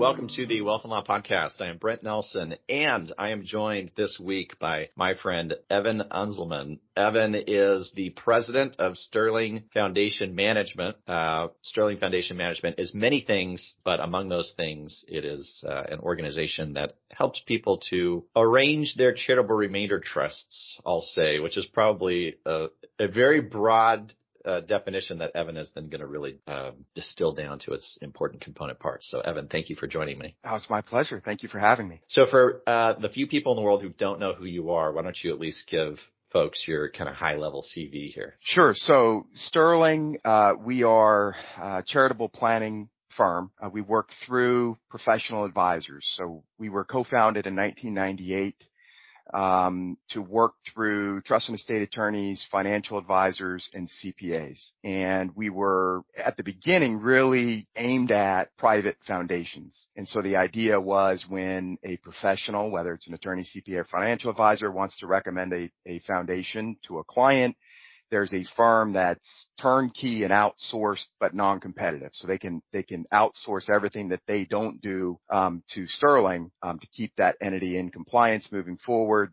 Welcome 0.00 0.28
to 0.28 0.46
the 0.46 0.62
Wealth 0.62 0.84
and 0.84 0.92
Law 0.92 1.04
Podcast. 1.04 1.60
I 1.60 1.66
am 1.66 1.76
Brent 1.76 2.02
Nelson, 2.02 2.54
and 2.70 3.12
I 3.18 3.32
am 3.32 3.44
joined 3.44 3.92
this 3.98 4.18
week 4.18 4.58
by 4.58 4.88
my 4.96 5.12
friend 5.12 5.52
Evan 5.68 6.02
Unzelman. 6.10 6.78
Evan 6.96 7.34
is 7.34 7.92
the 7.94 8.08
president 8.08 8.76
of 8.78 8.96
Sterling 8.96 9.64
Foundation 9.74 10.34
Management. 10.34 10.96
Uh, 11.06 11.48
Sterling 11.60 11.98
Foundation 11.98 12.38
Management 12.38 12.78
is 12.78 12.94
many 12.94 13.20
things, 13.20 13.74
but 13.84 14.00
among 14.00 14.30
those 14.30 14.54
things, 14.56 15.04
it 15.06 15.26
is 15.26 15.62
uh, 15.68 15.82
an 15.90 16.00
organization 16.00 16.72
that 16.72 16.94
helps 17.10 17.40
people 17.40 17.82
to 17.90 18.24
arrange 18.34 18.94
their 18.94 19.12
charitable 19.12 19.54
remainder 19.54 20.00
trusts, 20.00 20.80
I'll 20.86 21.02
say, 21.02 21.40
which 21.40 21.58
is 21.58 21.66
probably 21.66 22.36
a, 22.46 22.68
a 22.98 23.06
very 23.06 23.42
broad 23.42 24.14
uh, 24.44 24.60
definition 24.60 25.18
that 25.18 25.34
Evan 25.34 25.56
has 25.56 25.70
then 25.74 25.88
going 25.88 26.00
to 26.00 26.06
really 26.06 26.38
um, 26.46 26.84
distill 26.94 27.32
down 27.32 27.58
to 27.60 27.72
its 27.72 27.98
important 28.02 28.42
component 28.42 28.78
parts. 28.78 29.10
So, 29.10 29.20
Evan, 29.20 29.48
thank 29.48 29.70
you 29.70 29.76
for 29.76 29.86
joining 29.86 30.18
me. 30.18 30.36
Oh, 30.44 30.56
it's 30.56 30.70
my 30.70 30.80
pleasure. 30.80 31.20
Thank 31.24 31.42
you 31.42 31.48
for 31.48 31.58
having 31.58 31.88
me. 31.88 32.00
So, 32.08 32.26
for 32.30 32.62
uh, 32.66 32.94
the 32.94 33.08
few 33.08 33.26
people 33.26 33.52
in 33.52 33.56
the 33.56 33.62
world 33.62 33.82
who 33.82 33.90
don't 33.90 34.20
know 34.20 34.34
who 34.34 34.44
you 34.44 34.70
are, 34.70 34.92
why 34.92 35.02
don't 35.02 35.18
you 35.22 35.32
at 35.32 35.40
least 35.40 35.68
give 35.68 35.98
folks 36.32 36.64
your 36.66 36.90
kind 36.90 37.08
of 37.08 37.16
high 37.16 37.36
level 37.36 37.62
CV 37.62 38.12
here? 38.12 38.36
Sure. 38.40 38.72
So, 38.74 39.26
Sterling, 39.34 40.18
uh, 40.24 40.52
we 40.58 40.82
are 40.84 41.34
a 41.60 41.82
charitable 41.86 42.28
planning 42.28 42.88
firm. 43.16 43.50
Uh, 43.60 43.68
we 43.68 43.80
work 43.80 44.10
through 44.26 44.78
professional 44.88 45.44
advisors. 45.44 46.06
So, 46.16 46.44
we 46.58 46.68
were 46.68 46.84
co-founded 46.84 47.46
in 47.46 47.56
1998 47.56 48.54
um, 48.54 48.66
Um, 49.32 49.96
to 50.10 50.20
work 50.20 50.54
through 50.72 51.20
trust 51.22 51.48
and 51.48 51.58
estate 51.58 51.82
attorneys, 51.82 52.44
financial 52.50 52.98
advisors, 52.98 53.68
and 53.72 53.88
CPAs. 53.88 54.72
And 54.82 55.34
we 55.36 55.50
were 55.50 56.02
at 56.16 56.36
the 56.36 56.42
beginning 56.42 57.00
really 57.00 57.68
aimed 57.76 58.10
at 58.10 58.56
private 58.56 58.96
foundations. 59.06 59.86
And 59.96 60.08
so 60.08 60.22
the 60.22 60.36
idea 60.36 60.80
was 60.80 61.24
when 61.28 61.78
a 61.84 61.96
professional, 61.98 62.70
whether 62.70 62.92
it's 62.94 63.06
an 63.06 63.14
attorney, 63.14 63.44
CPA, 63.44 63.78
or 63.78 63.84
financial 63.84 64.30
advisor, 64.30 64.70
wants 64.70 64.98
to 64.98 65.06
recommend 65.06 65.52
a 65.86 65.98
foundation 66.00 66.76
to 66.88 66.98
a 66.98 67.04
client, 67.04 67.56
there's 68.10 68.34
a 68.34 68.44
firm 68.56 68.92
that's 68.92 69.46
turnkey 69.60 70.24
and 70.24 70.32
outsourced 70.32 71.06
but 71.18 71.34
non-competitive. 71.34 72.10
So 72.12 72.26
they 72.26 72.38
can 72.38 72.62
they 72.72 72.82
can 72.82 73.06
outsource 73.12 73.70
everything 73.70 74.08
that 74.08 74.20
they 74.26 74.44
don't 74.44 74.80
do 74.80 75.18
um, 75.30 75.62
to 75.74 75.86
Sterling 75.86 76.50
um, 76.62 76.78
to 76.78 76.86
keep 76.88 77.12
that 77.16 77.36
entity 77.40 77.78
in 77.78 77.90
compliance 77.90 78.48
moving 78.52 78.76
forward. 78.78 79.32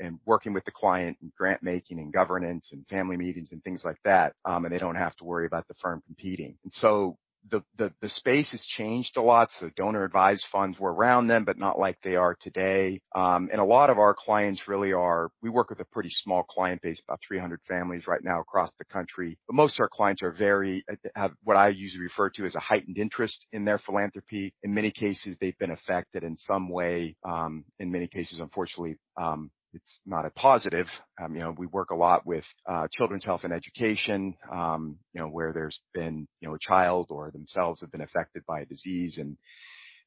And, 0.00 0.18
working 0.26 0.54
with 0.54 0.64
the 0.64 0.72
client 0.72 1.18
and 1.22 1.30
grant 1.38 1.62
making 1.62 2.00
and 2.00 2.12
governance 2.12 2.70
and 2.72 2.84
family 2.88 3.16
meetings 3.16 3.50
and 3.52 3.62
things 3.62 3.84
like 3.84 3.98
that. 4.04 4.32
Um, 4.44 4.64
and 4.64 4.74
they 4.74 4.78
don't 4.78 4.96
have 4.96 5.14
to 5.16 5.24
worry 5.24 5.46
about 5.46 5.68
the 5.68 5.74
firm 5.74 6.02
competing. 6.04 6.56
The, 7.50 7.62
the, 7.76 7.92
the 8.00 8.08
space 8.08 8.50
has 8.52 8.64
changed 8.64 9.16
a 9.16 9.22
lot. 9.22 9.50
So 9.52 9.70
donor 9.76 10.04
advised 10.04 10.46
funds 10.50 10.78
were 10.78 10.92
around 10.92 11.28
then, 11.28 11.44
but 11.44 11.58
not 11.58 11.78
like 11.78 11.98
they 12.02 12.16
are 12.16 12.36
today. 12.40 13.00
Um, 13.14 13.48
and 13.50 13.60
a 13.60 13.64
lot 13.64 13.90
of 13.90 13.98
our 13.98 14.14
clients 14.14 14.68
really 14.68 14.92
are, 14.92 15.30
we 15.42 15.50
work 15.50 15.70
with 15.70 15.80
a 15.80 15.84
pretty 15.86 16.10
small 16.10 16.42
client 16.42 16.82
base, 16.82 17.00
about 17.06 17.20
300 17.26 17.60
families 17.66 18.06
right 18.06 18.22
now 18.22 18.40
across 18.40 18.70
the 18.78 18.84
country. 18.84 19.38
But 19.46 19.54
most 19.54 19.78
of 19.78 19.82
our 19.82 19.88
clients 19.88 20.22
are 20.22 20.32
very, 20.32 20.84
have 21.14 21.32
what 21.44 21.56
I 21.56 21.68
usually 21.68 22.04
refer 22.04 22.30
to 22.30 22.44
as 22.44 22.54
a 22.54 22.60
heightened 22.60 22.98
interest 22.98 23.46
in 23.52 23.64
their 23.64 23.78
philanthropy. 23.78 24.52
In 24.62 24.74
many 24.74 24.90
cases, 24.90 25.36
they've 25.40 25.58
been 25.58 25.70
affected 25.70 26.24
in 26.24 26.36
some 26.36 26.68
way. 26.68 27.16
Um, 27.24 27.64
in 27.78 27.90
many 27.90 28.08
cases, 28.08 28.40
unfortunately, 28.40 28.96
um, 29.16 29.50
it's 29.82 30.00
not 30.06 30.26
a 30.26 30.30
positive. 30.30 30.86
Um, 31.22 31.34
you 31.34 31.40
know, 31.40 31.54
we 31.56 31.66
work 31.66 31.90
a 31.90 31.96
lot 31.96 32.26
with 32.26 32.44
uh, 32.68 32.88
children's 32.92 33.24
health 33.24 33.44
and 33.44 33.52
education, 33.52 34.34
um, 34.52 34.98
you 35.12 35.20
know, 35.20 35.28
where 35.28 35.52
there's 35.52 35.80
been, 35.94 36.26
you 36.40 36.48
know, 36.48 36.54
a 36.54 36.58
child 36.58 37.08
or 37.10 37.30
themselves 37.30 37.80
have 37.80 37.92
been 37.92 38.00
affected 38.00 38.42
by 38.46 38.60
a 38.60 38.66
disease 38.66 39.18
and 39.18 39.36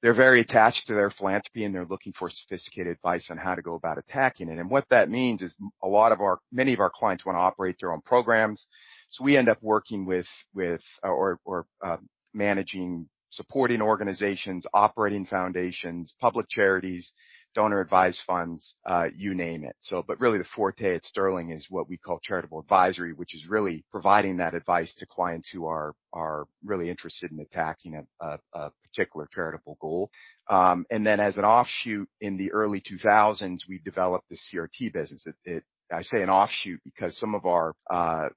they're 0.01 0.13
very 0.13 0.41
attached 0.41 0.87
to 0.87 0.93
their 0.93 1.11
philanthropy 1.11 1.63
and 1.63 1.75
they're 1.75 1.85
looking 1.85 2.13
for 2.17 2.29
sophisticated 2.29 2.91
advice 2.91 3.29
on 3.29 3.37
how 3.37 3.53
to 3.53 3.61
go 3.61 3.75
about 3.75 3.99
attacking 3.99 4.49
it. 4.49 4.57
And 4.57 4.69
what 4.69 4.85
that 4.89 5.09
means 5.09 5.41
is 5.41 5.55
a 5.83 5.87
lot 5.87 6.11
of 6.11 6.21
our, 6.21 6.39
many 6.51 6.73
of 6.73 6.79
our 6.79 6.91
clients 6.93 7.25
want 7.25 7.37
to 7.37 7.41
operate 7.41 7.75
their 7.79 7.93
own 7.93 8.01
programs. 8.01 8.65
So 9.09 9.23
we 9.23 9.37
end 9.37 9.47
up 9.47 9.59
working 9.61 10.05
with, 10.05 10.27
with, 10.53 10.81
uh, 11.05 11.09
or, 11.09 11.39
or, 11.45 11.65
uh, 11.85 11.97
managing 12.33 13.07
supporting 13.31 13.81
organizations, 13.81 14.65
operating 14.73 15.25
foundations, 15.25 16.13
public 16.19 16.47
charities, 16.49 17.13
donor 17.53 17.81
advised 17.81 18.21
funds, 18.25 18.75
uh, 18.85 19.05
you 19.15 19.33
name 19.33 19.63
it. 19.63 19.75
So, 19.81 20.03
but 20.05 20.19
really 20.19 20.37
the 20.37 20.45
forte 20.55 20.95
at 20.95 21.05
Sterling 21.05 21.51
is 21.51 21.67
what 21.69 21.89
we 21.89 21.97
call 21.97 22.19
charitable 22.19 22.59
advisory, 22.59 23.13
which 23.13 23.35
is 23.35 23.47
really 23.47 23.83
providing 23.91 24.37
that 24.37 24.53
advice 24.53 24.93
to 24.95 25.05
clients 25.05 25.49
who 25.49 25.65
are, 25.65 25.93
are 26.13 26.45
really 26.63 26.89
interested 26.89 27.31
in 27.31 27.39
attacking 27.39 28.05
a, 28.21 28.37
particular 28.93 29.27
charitable 29.31 29.77
goal. 29.79 30.11
Um, 30.49 30.85
and 30.91 31.07
then 31.07 31.21
as 31.21 31.37
an 31.37 31.45
offshoot 31.45 32.09
in 32.19 32.35
the 32.35 32.51
early 32.51 32.81
2000s, 32.81 33.59
we 33.69 33.79
developed 33.79 34.27
the 34.29 34.35
CRT 34.35 34.91
business. 34.91 35.25
It 35.45 35.63
I 35.91 36.01
say 36.03 36.21
an 36.21 36.29
offshoot 36.29 36.79
because 36.83 37.17
some 37.17 37.35
of 37.35 37.45
our, 37.45 37.75
uh, 37.89 38.29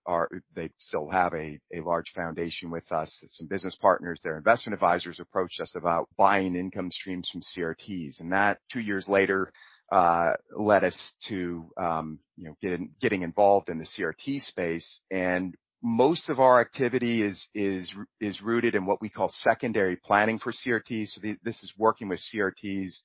they 0.55 0.71
still 0.79 1.09
have 1.09 1.33
a, 1.35 1.59
a 1.75 1.81
large 1.81 2.11
foundation 2.15 2.71
with 2.71 2.91
us. 2.91 3.17
Some 3.29 3.47
business 3.47 3.77
partners, 3.81 4.21
their 4.23 4.37
investment 4.37 4.75
advisors 4.75 5.21
approached 5.21 5.61
us 5.61 5.75
about 5.77 6.09
buying 6.17 6.57
income 6.57 6.91
streams 6.91 7.29
from 7.31 7.43
CRTs. 7.43 8.21
And 8.21 8.33
that 8.33 8.59
two 8.73 8.81
years 8.81 9.09
later, 9.09 9.53
uh, 9.93 10.33
led 10.57 10.85
us 10.85 11.15
to, 11.29 11.71
um, 11.77 12.19
you 12.37 12.47
know, 12.47 12.57
getting, 12.61 12.91
getting 13.01 13.23
involved 13.23 13.69
in 13.69 13.79
the 13.79 13.85
CRT 13.85 14.41
space. 14.41 15.01
And 15.11 15.55
most 15.83 16.31
of 16.31 16.41
our 16.41 16.61
activity 16.61 17.23
is, 17.23 17.49
is, 17.55 17.93
is 18.21 18.41
rooted 18.43 18.75
in 18.75 18.87
what 18.87 19.01
we 19.01 19.11
call 19.11 19.29
secondary 19.29 19.97
planning 19.97 20.39
for 20.39 20.53
CRTs. 20.53 21.09
So 21.11 21.21
this 21.45 21.63
is 21.63 21.73
working 21.77 22.09
with 22.09 22.21
CRTs 22.35 22.99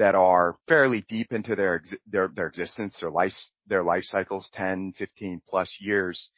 that 0.00 0.14
are 0.14 0.56
fairly 0.66 1.04
deep 1.10 1.30
into 1.30 1.54
their, 1.54 1.82
their, 2.10 2.28
their 2.34 2.46
existence, 2.46 2.96
their 2.98 3.10
life, 3.10 3.34
their 3.66 3.84
life 3.84 4.02
cycles, 4.04 4.48
10, 4.54 4.94
15 4.96 5.42
plus 5.46 5.76
years 5.78 6.30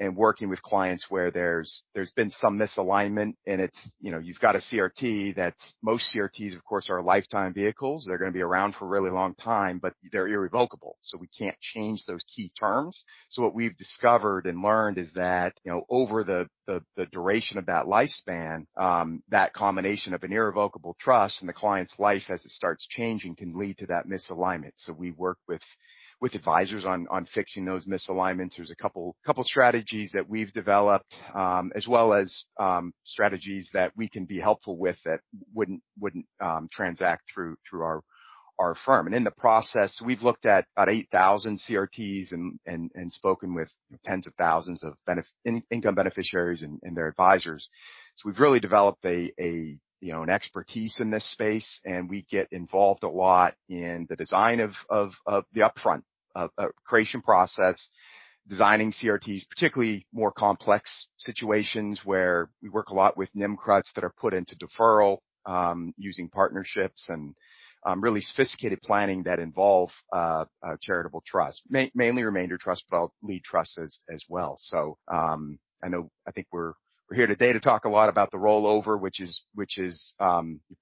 and 0.00 0.16
working 0.16 0.48
with 0.48 0.62
clients 0.62 1.06
where 1.10 1.30
there's 1.30 1.82
there's 1.94 2.10
been 2.12 2.30
some 2.30 2.58
misalignment 2.58 3.34
and 3.46 3.60
it's 3.60 3.92
you 4.00 4.10
know 4.10 4.18
you've 4.18 4.40
got 4.40 4.56
a 4.56 4.58
CRT 4.58 5.36
that's 5.36 5.74
most 5.82 6.12
CRTs 6.14 6.56
of 6.56 6.64
course 6.64 6.88
are 6.88 7.02
lifetime 7.02 7.52
vehicles. 7.52 8.06
They're 8.08 8.18
going 8.18 8.32
to 8.32 8.36
be 8.36 8.42
around 8.42 8.74
for 8.74 8.86
a 8.86 8.88
really 8.88 9.10
long 9.10 9.34
time 9.34 9.78
but 9.78 9.92
they're 10.10 10.26
irrevocable. 10.26 10.96
So 11.00 11.18
we 11.18 11.28
can't 11.28 11.58
change 11.60 12.04
those 12.06 12.24
key 12.34 12.50
terms. 12.58 13.04
So 13.28 13.42
what 13.42 13.54
we've 13.54 13.76
discovered 13.76 14.46
and 14.46 14.62
learned 14.62 14.96
is 14.96 15.12
that 15.14 15.52
you 15.64 15.70
know 15.70 15.84
over 15.90 16.24
the 16.24 16.48
the, 16.66 16.82
the 16.96 17.06
duration 17.06 17.58
of 17.58 17.66
that 17.66 17.84
lifespan 17.84 18.64
um, 18.76 19.22
that 19.28 19.52
combination 19.52 20.14
of 20.14 20.22
an 20.22 20.32
irrevocable 20.32 20.96
trust 20.98 21.40
and 21.40 21.48
the 21.48 21.52
client's 21.52 21.98
life 21.98 22.30
as 22.30 22.44
it 22.44 22.50
starts 22.52 22.86
changing 22.88 23.36
can 23.36 23.58
lead 23.58 23.76
to 23.78 23.86
that 23.86 24.06
misalignment. 24.06 24.72
So 24.76 24.92
we 24.92 25.10
work 25.10 25.38
with 25.46 25.62
with 26.20 26.34
advisors 26.34 26.84
on 26.84 27.06
on 27.10 27.26
fixing 27.26 27.64
those 27.64 27.86
misalignments. 27.86 28.56
There's 28.56 28.70
a 28.70 28.76
couple 28.76 29.16
couple 29.24 29.44
strategies 29.44 30.12
that 30.12 30.28
we've 30.28 30.52
developed, 30.52 31.14
um, 31.34 31.72
as 31.74 31.88
well 31.88 32.12
as 32.14 32.44
um, 32.58 32.92
strategies 33.04 33.70
that 33.72 33.92
we 33.96 34.08
can 34.08 34.26
be 34.26 34.38
helpful 34.38 34.76
with 34.76 34.98
that 35.04 35.20
wouldn't 35.54 35.82
wouldn't 35.98 36.26
um, 36.40 36.68
transact 36.70 37.24
through 37.32 37.56
through 37.68 37.82
our 37.82 38.02
our 38.60 38.74
firm. 38.84 39.06
And 39.06 39.16
in 39.16 39.24
the 39.24 39.30
process, 39.30 40.00
we've 40.04 40.22
looked 40.22 40.44
at 40.44 40.66
about 40.76 40.92
8,000 40.92 41.58
CRTs 41.58 42.32
and, 42.32 42.60
and, 42.66 42.90
and 42.94 43.10
spoken 43.10 43.54
with 43.54 43.70
tens 44.04 44.26
of 44.26 44.34
thousands 44.34 44.84
of 44.84 44.94
income 45.70 45.94
beneficiaries 45.94 46.62
and, 46.62 46.78
their 46.94 47.08
advisors. 47.08 47.70
So 48.16 48.28
we've 48.28 48.38
really 48.38 48.60
developed 48.60 49.02
a, 49.06 49.32
a, 49.40 49.80
you 50.00 50.12
know, 50.12 50.22
an 50.22 50.28
expertise 50.28 50.98
in 51.00 51.10
this 51.10 51.30
space 51.30 51.80
and 51.86 52.10
we 52.10 52.26
get 52.30 52.48
involved 52.52 53.02
a 53.02 53.08
lot 53.08 53.54
in 53.70 54.06
the 54.10 54.16
design 54.16 54.60
of, 54.60 54.72
the 55.54 55.60
upfront 55.60 56.02
creation 56.84 57.22
process, 57.22 57.88
designing 58.48 58.92
CRTs, 58.92 59.48
particularly 59.48 60.06
more 60.12 60.32
complex 60.32 61.08
situations 61.18 62.00
where 62.04 62.50
we 62.62 62.68
work 62.68 62.88
a 62.88 62.94
lot 62.94 63.16
with 63.16 63.28
NIMCRUTs 63.34 63.92
that 63.94 64.04
are 64.04 64.14
put 64.18 64.34
into 64.34 64.56
deferral, 64.56 65.18
um, 65.46 65.94
using 65.96 66.28
partnerships 66.28 67.08
and 67.08 67.34
um, 67.86 68.02
really 68.02 68.20
sophisticated 68.20 68.80
planning 68.82 69.22
that 69.22 69.38
involve 69.38 69.90
uh, 70.12 70.44
uh, 70.62 70.76
charitable 70.82 71.22
trust, 71.26 71.62
Ma- 71.70 71.86
mainly 71.94 72.22
remainder 72.22 72.58
trust, 72.58 72.84
but 72.90 73.08
lead 73.22 73.42
trust 73.42 73.78
as 73.78 74.24
well. 74.28 74.56
So 74.58 74.98
um, 75.10 75.58
I 75.82 75.88
know 75.88 76.10
I 76.26 76.32
think 76.32 76.46
we're 76.52 76.74
we're 77.10 77.16
here 77.16 77.26
today 77.26 77.52
to 77.52 77.60
talk 77.60 77.86
a 77.86 77.88
lot 77.88 78.08
about 78.08 78.30
the 78.30 78.36
rollover, 78.36 79.00
which 79.00 79.20
is 79.20 79.42
which 79.54 79.78
is 79.78 80.14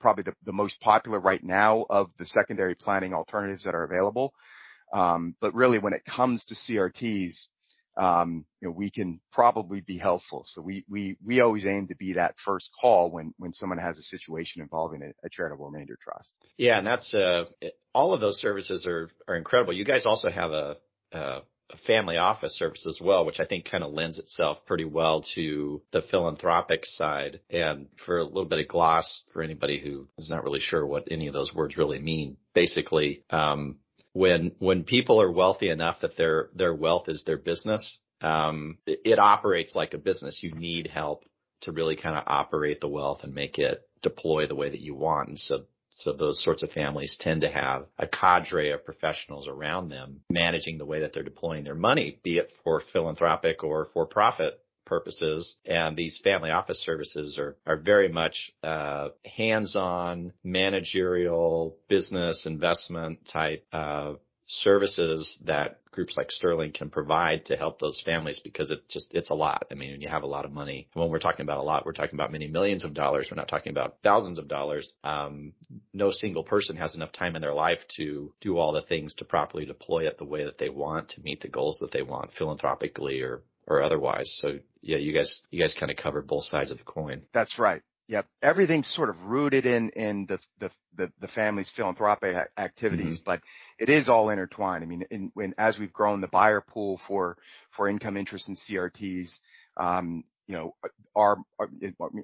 probably 0.00 0.24
the, 0.44 0.52
most 0.52 0.78
popular 0.80 1.20
right 1.20 1.42
now 1.42 1.86
of 1.88 2.10
the 2.18 2.26
secondary 2.26 2.74
planning 2.74 3.14
alternatives 3.14 3.64
that 3.64 3.74
are 3.74 3.84
available. 3.84 4.34
Um, 4.92 5.34
but 5.40 5.54
really, 5.54 5.78
when 5.78 5.92
it 5.92 6.04
comes 6.04 6.44
to 6.46 6.54
CRTs, 6.54 7.46
um, 7.98 8.44
you 8.60 8.68
know, 8.68 8.72
we 8.72 8.90
can 8.90 9.20
probably 9.32 9.80
be 9.80 9.98
helpful. 9.98 10.44
So 10.46 10.62
we, 10.62 10.84
we, 10.88 11.16
we 11.24 11.40
always 11.40 11.66
aim 11.66 11.88
to 11.88 11.96
be 11.96 12.12
that 12.12 12.36
first 12.44 12.70
call 12.80 13.10
when, 13.10 13.34
when 13.38 13.52
someone 13.52 13.78
has 13.78 13.98
a 13.98 14.02
situation 14.02 14.62
involving 14.62 15.02
a, 15.02 15.28
charitable 15.30 15.68
remainder 15.68 15.98
trust. 16.00 16.32
Yeah. 16.56 16.78
And 16.78 16.86
that's, 16.86 17.12
uh, 17.12 17.46
all 17.92 18.14
of 18.14 18.20
those 18.20 18.40
services 18.40 18.86
are, 18.86 19.10
are 19.26 19.34
incredible. 19.34 19.72
You 19.72 19.84
guys 19.84 20.06
also 20.06 20.30
have 20.30 20.52
a, 20.52 20.76
a 21.12 21.42
family 21.86 22.16
office 22.16 22.56
service 22.56 22.86
as 22.86 22.98
well, 23.00 23.26
which 23.26 23.40
I 23.40 23.46
think 23.46 23.68
kind 23.68 23.82
of 23.82 23.92
lends 23.92 24.18
itself 24.18 24.58
pretty 24.64 24.84
well 24.84 25.24
to 25.34 25.82
the 25.92 26.00
philanthropic 26.00 26.86
side. 26.86 27.40
And 27.50 27.88
for 28.06 28.18
a 28.18 28.24
little 28.24 28.46
bit 28.46 28.60
of 28.60 28.68
gloss 28.68 29.24
for 29.32 29.42
anybody 29.42 29.80
who 29.80 30.06
is 30.16 30.30
not 30.30 30.44
really 30.44 30.60
sure 30.60 30.86
what 30.86 31.08
any 31.10 31.26
of 31.26 31.34
those 31.34 31.52
words 31.52 31.76
really 31.76 31.98
mean, 31.98 32.36
basically, 32.54 33.24
um, 33.30 33.76
when 34.18 34.52
when 34.58 34.82
people 34.82 35.22
are 35.22 35.30
wealthy 35.30 35.68
enough 35.70 36.00
that 36.00 36.16
their 36.16 36.48
their 36.54 36.74
wealth 36.74 37.08
is 37.08 37.22
their 37.24 37.38
business, 37.38 37.98
um, 38.20 38.78
it, 38.84 39.00
it 39.04 39.18
operates 39.18 39.76
like 39.76 39.94
a 39.94 39.98
business. 39.98 40.42
You 40.42 40.52
need 40.52 40.88
help 40.88 41.24
to 41.62 41.72
really 41.72 41.94
kind 41.94 42.16
of 42.16 42.24
operate 42.26 42.80
the 42.80 42.88
wealth 42.88 43.20
and 43.22 43.32
make 43.32 43.58
it 43.58 43.88
deploy 44.02 44.46
the 44.46 44.56
way 44.56 44.70
that 44.70 44.80
you 44.80 44.94
want. 44.94 45.28
And 45.28 45.38
so 45.38 45.64
so 45.90 46.12
those 46.12 46.42
sorts 46.42 46.62
of 46.62 46.70
families 46.70 47.16
tend 47.18 47.40
to 47.42 47.48
have 47.48 47.86
a 47.98 48.06
cadre 48.06 48.70
of 48.70 48.84
professionals 48.84 49.48
around 49.48 49.88
them 49.88 50.20
managing 50.30 50.78
the 50.78 50.86
way 50.86 51.00
that 51.00 51.12
they're 51.12 51.22
deploying 51.22 51.64
their 51.64 51.74
money, 51.74 52.18
be 52.22 52.38
it 52.38 52.52
for 52.64 52.80
philanthropic 52.92 53.62
or 53.62 53.86
for 53.92 54.06
profit 54.06 54.60
purposes. 54.88 55.56
And 55.64 55.96
these 55.96 56.20
family 56.24 56.50
office 56.50 56.84
services 56.84 57.38
are, 57.38 57.56
are 57.66 57.76
very 57.76 58.08
much, 58.08 58.52
uh, 58.62 59.08
hands-on 59.24 60.32
managerial 60.42 61.76
business 61.88 62.46
investment 62.46 63.28
type, 63.32 63.64
uh, 63.72 64.14
services 64.48 65.38
that 65.44 65.80
groups 65.90 66.16
like 66.16 66.30
Sterling 66.30 66.72
can 66.72 66.90
provide 66.90 67.44
to 67.46 67.56
help 67.56 67.78
those 67.78 68.00
families 68.04 68.40
because 68.42 68.70
it 68.70 68.88
just, 68.88 69.08
it's 69.12 69.30
a 69.30 69.34
lot. 69.34 69.66
I 69.70 69.74
mean, 69.74 70.00
you 70.00 70.08
have 70.08 70.22
a 70.22 70.26
lot 70.26 70.44
of 70.44 70.52
money, 70.52 70.88
when 70.94 71.10
we're 71.10 71.18
talking 71.18 71.42
about 71.42 71.58
a 71.58 71.62
lot, 71.62 71.84
we're 71.84 71.92
talking 71.92 72.14
about 72.14 72.32
many 72.32 72.48
millions 72.48 72.84
of 72.84 72.94
dollars. 72.94 73.28
We're 73.30 73.36
not 73.36 73.48
talking 73.48 73.72
about 73.72 73.98
thousands 74.02 74.38
of 74.38 74.48
dollars. 74.48 74.94
Um, 75.04 75.52
no 75.92 76.10
single 76.10 76.44
person 76.44 76.76
has 76.76 76.94
enough 76.94 77.12
time 77.12 77.36
in 77.36 77.42
their 77.42 77.54
life 77.54 77.80
to 77.96 78.32
do 78.40 78.56
all 78.56 78.72
the 78.72 78.82
things 78.82 79.14
to 79.16 79.24
properly 79.24 79.66
deploy 79.66 80.06
it 80.06 80.18
the 80.18 80.24
way 80.24 80.44
that 80.44 80.58
they 80.58 80.70
want 80.70 81.10
to 81.10 81.20
meet 81.20 81.42
the 81.42 81.48
goals 81.48 81.78
that 81.80 81.92
they 81.92 82.02
want 82.02 82.32
philanthropically 82.32 83.20
or 83.20 83.42
or 83.68 83.82
otherwise. 83.82 84.28
So 84.40 84.58
yeah, 84.80 84.96
you 84.96 85.12
guys, 85.12 85.42
you 85.50 85.60
guys 85.60 85.76
kind 85.78 85.90
of 85.90 85.96
cover 85.96 86.22
both 86.22 86.44
sides 86.44 86.70
of 86.70 86.78
the 86.78 86.84
coin. 86.84 87.22
That's 87.32 87.58
right. 87.58 87.82
Yep. 88.08 88.26
Everything's 88.42 88.88
sort 88.88 89.10
of 89.10 89.20
rooted 89.22 89.66
in, 89.66 89.90
in 89.90 90.24
the, 90.26 90.38
the, 90.60 90.70
the, 90.96 91.12
the 91.20 91.28
family's 91.28 91.70
philanthropic 91.76 92.34
activities, 92.56 93.18
mm-hmm. 93.18 93.30
but 93.30 93.40
it 93.78 93.90
is 93.90 94.08
all 94.08 94.30
intertwined. 94.30 94.82
I 94.82 94.86
mean, 94.86 95.04
in, 95.10 95.30
when, 95.34 95.54
as 95.58 95.78
we've 95.78 95.92
grown 95.92 96.22
the 96.22 96.28
buyer 96.28 96.62
pool 96.66 96.98
for, 97.06 97.36
for 97.76 97.86
income 97.86 98.16
interest 98.16 98.48
in 98.48 98.56
CRTs, 98.56 99.40
um, 99.76 100.24
you 100.46 100.54
know, 100.54 100.74
our, 101.14 101.36
our, 101.58 101.68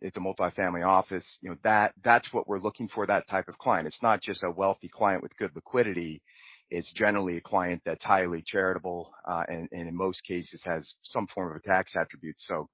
it's 0.00 0.16
a 0.16 0.20
multifamily 0.20 0.86
office, 0.86 1.38
you 1.42 1.50
know, 1.50 1.56
that, 1.64 1.92
that's 2.02 2.32
what 2.32 2.48
we're 2.48 2.58
looking 2.58 2.88
for, 2.88 3.06
that 3.06 3.28
type 3.28 3.48
of 3.48 3.58
client. 3.58 3.86
It's 3.86 4.02
not 4.02 4.22
just 4.22 4.42
a 4.42 4.50
wealthy 4.50 4.88
client 4.88 5.22
with 5.22 5.36
good 5.36 5.54
liquidity. 5.54 6.22
It's 6.74 6.92
generally 6.92 7.36
a 7.36 7.40
client 7.40 7.82
that's 7.84 8.04
highly 8.04 8.42
charitable, 8.44 9.12
uh, 9.26 9.44
and, 9.48 9.68
in 9.70 9.96
most 9.96 10.24
cases 10.24 10.62
has 10.64 10.94
some 11.02 11.26
form 11.28 11.50
of 11.50 11.56
a 11.56 11.60
tax 11.60 11.94
attribute. 11.96 12.34
So, 12.38 12.68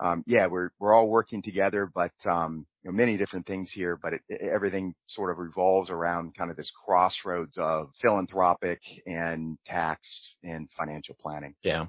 um, 0.00 0.22
yeah, 0.26 0.46
we're 0.46 0.70
we're 0.78 0.94
all 0.94 1.08
working 1.08 1.42
together, 1.42 1.90
but 1.92 2.12
um, 2.26 2.66
you 2.82 2.90
know, 2.90 2.96
many 2.96 3.16
different 3.16 3.46
things 3.46 3.72
here. 3.72 3.98
But 4.00 4.14
everything 4.40 4.94
sort 5.06 5.30
of 5.30 5.38
revolves 5.38 5.90
around 5.90 6.36
kind 6.36 6.50
of 6.50 6.56
this 6.56 6.70
crossroads 6.84 7.56
of 7.58 7.90
philanthropic 8.00 8.80
and 9.06 9.58
tax 9.66 10.36
and 10.44 10.68
financial 10.76 11.16
planning. 11.18 11.54
Yeah, 11.62 11.86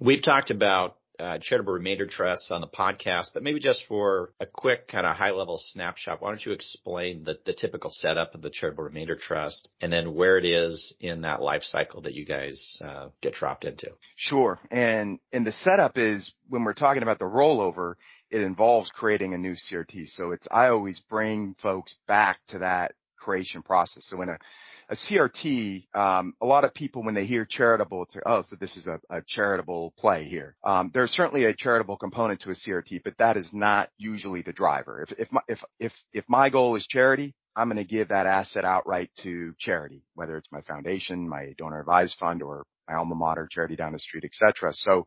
we've 0.00 0.22
talked 0.22 0.50
about 0.50 0.96
uh, 1.18 1.38
charitable 1.40 1.72
remainder 1.72 2.06
trusts 2.06 2.50
on 2.50 2.60
the 2.60 2.66
podcast, 2.66 3.26
but 3.34 3.42
maybe 3.42 3.60
just 3.60 3.84
for 3.86 4.32
a 4.40 4.46
quick 4.46 4.88
kind 4.88 5.06
of 5.06 5.16
high 5.16 5.30
level 5.30 5.58
snapshot, 5.60 6.20
why 6.20 6.30
don't 6.30 6.44
you 6.44 6.52
explain 6.52 7.24
the, 7.24 7.38
the 7.44 7.52
typical 7.52 7.90
setup 7.90 8.34
of 8.34 8.42
the 8.42 8.50
charitable 8.50 8.84
remainder 8.84 9.16
trust 9.16 9.70
and 9.80 9.92
then 9.92 10.14
where 10.14 10.38
it 10.38 10.44
is 10.44 10.94
in 11.00 11.22
that 11.22 11.40
life 11.40 11.62
cycle 11.62 12.02
that 12.02 12.14
you 12.14 12.24
guys 12.24 12.78
uh, 12.84 13.08
get 13.22 13.34
dropped 13.34 13.64
into? 13.64 13.90
Sure. 14.16 14.58
And, 14.70 15.18
and 15.32 15.46
the 15.46 15.52
setup 15.52 15.98
is 15.98 16.32
when 16.48 16.64
we're 16.64 16.74
talking 16.74 17.02
about 17.02 17.18
the 17.18 17.24
rollover, 17.24 17.94
it 18.30 18.40
involves 18.40 18.90
creating 18.90 19.34
a 19.34 19.38
new 19.38 19.54
CRT. 19.54 20.08
So 20.08 20.32
it's, 20.32 20.46
I 20.50 20.68
always 20.68 21.00
bring 21.00 21.54
folks 21.62 21.94
back 22.06 22.38
to 22.48 22.58
that 22.60 22.92
creation 23.16 23.62
process. 23.62 24.06
So 24.08 24.16
when 24.16 24.28
a 24.28 24.38
a 24.88 24.94
CRT, 24.94 25.86
um, 25.94 26.34
a 26.40 26.46
lot 26.46 26.64
of 26.64 26.72
people 26.72 27.02
when 27.02 27.14
they 27.14 27.24
hear 27.24 27.44
charitable, 27.44 28.04
it's 28.04 28.14
like, 28.14 28.24
oh, 28.26 28.42
so 28.46 28.56
this 28.60 28.76
is 28.76 28.86
a, 28.86 29.00
charitable 29.26 29.92
play 29.98 30.24
here. 30.24 30.56
Um, 30.64 30.90
there's 30.94 31.10
certainly 31.10 31.44
a 31.44 31.54
charitable 31.54 31.96
component 31.96 32.40
to 32.42 32.50
a 32.50 32.54
CRT, 32.54 33.02
but 33.02 33.14
that 33.18 33.36
is 33.36 33.50
not 33.52 33.88
usually 33.98 34.42
the 34.42 34.52
driver. 34.52 35.02
If 35.02 35.18
if 35.18 35.32
my, 35.32 35.40
if 35.48 35.58
if 35.80 35.92
if 36.12 36.24
my 36.28 36.48
goal 36.48 36.76
is 36.76 36.86
charity, 36.86 37.34
I'm 37.56 37.68
going 37.68 37.78
to 37.78 37.84
give 37.84 38.08
that 38.08 38.26
asset 38.26 38.64
outright 38.64 39.10
to 39.22 39.54
charity, 39.58 40.02
whether 40.14 40.36
it's 40.36 40.52
my 40.52 40.60
foundation, 40.60 41.28
my 41.28 41.54
donor 41.58 41.80
advised 41.80 42.16
fund, 42.20 42.42
or 42.42 42.64
my 42.88 42.94
alma 42.94 43.16
mater, 43.16 43.48
charity 43.50 43.74
down 43.74 43.92
the 43.92 43.98
street, 43.98 44.24
etc. 44.24 44.72
So 44.72 45.06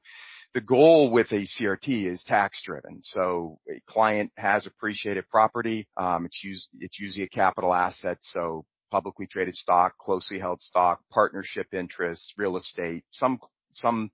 the 0.53 0.61
goal 0.61 1.11
with 1.11 1.31
a 1.31 1.45
CRT 1.45 2.05
is 2.05 2.23
tax 2.23 2.61
driven. 2.65 2.99
So 3.03 3.59
a 3.69 3.79
client 3.87 4.31
has 4.35 4.65
appreciated 4.65 5.29
property. 5.29 5.87
Um, 5.95 6.25
it's 6.25 6.99
usually 6.99 7.25
a 7.25 7.29
capital 7.29 7.73
asset. 7.73 8.17
So 8.21 8.65
publicly 8.89 9.27
traded 9.27 9.55
stock, 9.55 9.97
closely 9.97 10.39
held 10.39 10.61
stock, 10.61 11.01
partnership 11.11 11.73
interests, 11.73 12.33
real 12.37 12.57
estate, 12.57 13.03
some 13.11 13.39
some 13.71 14.11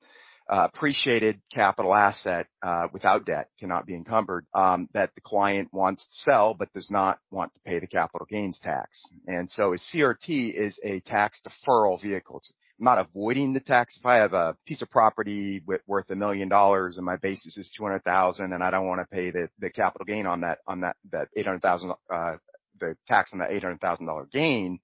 uh, 0.49 0.67
appreciated 0.73 1.41
capital 1.51 1.93
asset 1.93 2.47
uh, 2.61 2.87
without 2.93 3.25
debt 3.25 3.49
cannot 3.59 3.85
be 3.85 3.95
encumbered 3.95 4.45
um, 4.53 4.87
that 4.93 5.09
the 5.15 5.21
client 5.21 5.69
wants 5.73 6.05
to 6.05 6.13
sell 6.31 6.53
but 6.53 6.71
does 6.73 6.91
not 6.91 7.17
want 7.31 7.51
to 7.53 7.59
pay 7.61 7.79
the 7.79 7.87
capital 7.87 8.27
gains 8.29 8.59
tax. 8.59 9.03
And 9.27 9.49
so 9.49 9.73
a 9.73 9.77
CRT 9.77 10.53
is 10.53 10.79
a 10.83 10.99
tax 11.01 11.41
deferral 11.41 11.99
vehicle. 11.99 12.37
It's 12.37 12.53
not 12.77 12.99
avoiding 12.99 13.53
the 13.53 13.59
tax. 13.59 13.97
If 13.97 14.05
I 14.05 14.17
have 14.17 14.33
a 14.33 14.55
piece 14.67 14.81
of 14.81 14.89
property 14.91 15.63
worth 15.87 16.09
a 16.11 16.15
million 16.15 16.49
dollars 16.49 16.97
and 16.97 17.05
my 17.05 17.15
basis 17.15 17.57
is 17.57 17.71
200,000 17.75 18.53
and 18.53 18.63
I 18.63 18.69
don't 18.69 18.87
want 18.87 19.01
to 19.01 19.15
pay 19.15 19.31
the, 19.31 19.49
the 19.59 19.71
capital 19.71 20.05
gain 20.05 20.27
on 20.27 20.41
that, 20.41 20.59
on 20.67 20.81
that, 20.81 20.97
that 21.11 21.29
800,000, 21.35 21.91
uh, 22.13 22.35
the 22.79 22.95
tax 23.07 23.33
on 23.33 23.39
the 23.39 23.45
$800,000 23.45 24.31
gain, 24.31 24.79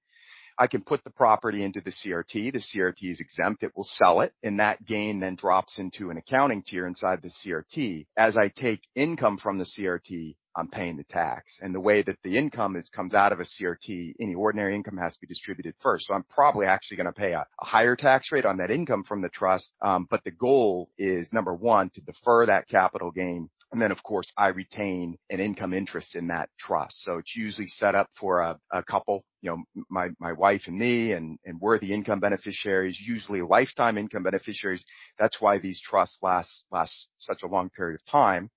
I 0.58 0.68
can 0.68 0.82
put 0.82 1.04
the 1.04 1.10
property 1.10 1.64
into 1.64 1.82
the 1.82 1.92
CRT. 1.92 2.54
The 2.54 2.60
CRT 2.60 3.12
is 3.12 3.20
exempt. 3.20 3.64
It 3.64 3.72
will 3.76 3.84
sell 3.84 4.22
it 4.22 4.34
and 4.44 4.60
that 4.60 4.86
gain 4.86 5.20
then 5.20 5.36
drops 5.36 5.80
into 5.80 6.12
an 6.12 6.18
accounting 6.18 6.64
tier 6.66 6.86
inside 6.86 7.22
the 7.22 7.32
CRT. 7.32 8.06
As 8.18 8.38
I 8.38 8.50
take 8.50 8.82
income 8.96 9.38
from 9.38 9.58
the 9.58 9.66
CRT, 9.66 10.36
I'm 10.56 10.68
paying 10.68 10.98
the 10.98 11.04
tax. 11.06 11.60
And 11.62 11.74
the 11.74 11.80
way 11.80 12.02
that 12.02 12.18
the 12.24 12.38
income 12.38 12.76
is 12.76 12.90
comes 12.90 13.14
out 13.14 13.32
of 13.32 13.40
a 13.40 13.46
CRT, 13.46 14.16
any 14.20 14.36
ordinary 14.36 14.76
income 14.76 14.98
has 14.98 15.14
to 15.14 15.22
be 15.22 15.28
distributed 15.28 15.76
first. 15.82 16.08
So 16.08 16.14
I'm 16.14 16.26
probably 16.30 16.66
actually 16.66 16.98
going 16.98 17.08
to 17.08 17.14
pay 17.14 17.32
a, 17.32 17.46
a, 17.62 17.66
higher 17.66 17.96
tax 17.96 18.32
rate 18.32 18.46
on 18.46 18.58
that 18.58 18.70
income 18.70 19.04
from 19.04 19.22
the 19.22 19.30
trust. 19.30 19.72
Um, 19.82 20.08
but 20.10 20.24
the 20.24 20.32
goal 20.32 20.90
is 20.98 21.32
number 21.32 21.54
one 21.54 21.90
to 21.96 22.02
defer 22.02 22.46
that 22.48 22.68
capital 22.68 23.12
gain 23.12 23.50
of 23.92 24.04
course 24.04 24.32
I 24.38 24.48
retain 24.48 25.18
an 25.30 25.40
income 25.40 25.74
interest 25.74 26.16
in 26.16 26.28
that 26.28 26.50
trust. 26.60 27.02
So 27.04 27.18
it's 27.18 27.36
usually 27.36 27.68
set 27.68 27.96
up 27.96 28.08
for 28.20 28.42
a, 28.42 28.58
couple, 28.84 29.24
you 29.42 29.52
know, 29.52 29.84
my, 29.90 30.10
my 30.20 30.34
wife 30.34 30.64
and 30.68 30.78
me 30.78 31.14
and, 31.14 31.38
and 31.46 31.60
we're 31.60 31.80
the 31.80 31.94
income 31.94 32.20
beneficiaries, 32.20 33.00
usually 33.00 33.42
lifetime 33.42 33.98
income 33.98 34.24
beneficiaries. 34.24 34.84
That's 35.18 35.40
why 35.40 35.60
these 35.60 35.82
trusts 35.82 36.18
last, 36.22 36.66
last 36.72 37.08
such 37.18 37.44
a 37.44 37.48
long 37.48 37.70
period 37.70 38.00
of 38.00 38.12
time. 38.12 38.50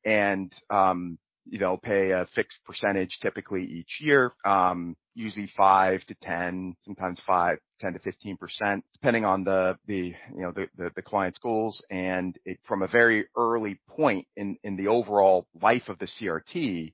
Um, 0.70 1.18
You 1.46 1.58
know, 1.58 1.76
pay 1.76 2.10
a 2.10 2.26
fixed 2.34 2.58
percentage 2.64 3.18
typically 3.20 3.64
each 3.64 3.98
year, 4.00 4.32
um, 4.44 4.96
usually 5.14 5.48
five 5.56 6.04
to 6.06 6.14
10, 6.22 6.76
sometimes 6.80 7.20
five, 7.26 7.58
10 7.80 7.92
to 7.94 7.98
15 7.98 8.36
percent, 8.36 8.84
depending 8.94 9.24
on 9.24 9.44
the, 9.44 9.76
the, 9.86 10.14
you 10.34 10.42
know, 10.42 10.52
the, 10.52 10.90
the, 10.94 11.02
client's 11.02 11.38
goals. 11.38 11.82
And 11.90 12.36
from 12.66 12.82
a 12.82 12.88
very 12.88 13.26
early 13.36 13.78
point 13.88 14.26
in, 14.36 14.56
in 14.64 14.76
the 14.76 14.88
overall 14.88 15.46
life 15.60 15.88
of 15.88 15.98
the 15.98 16.06
CRT, 16.06 16.92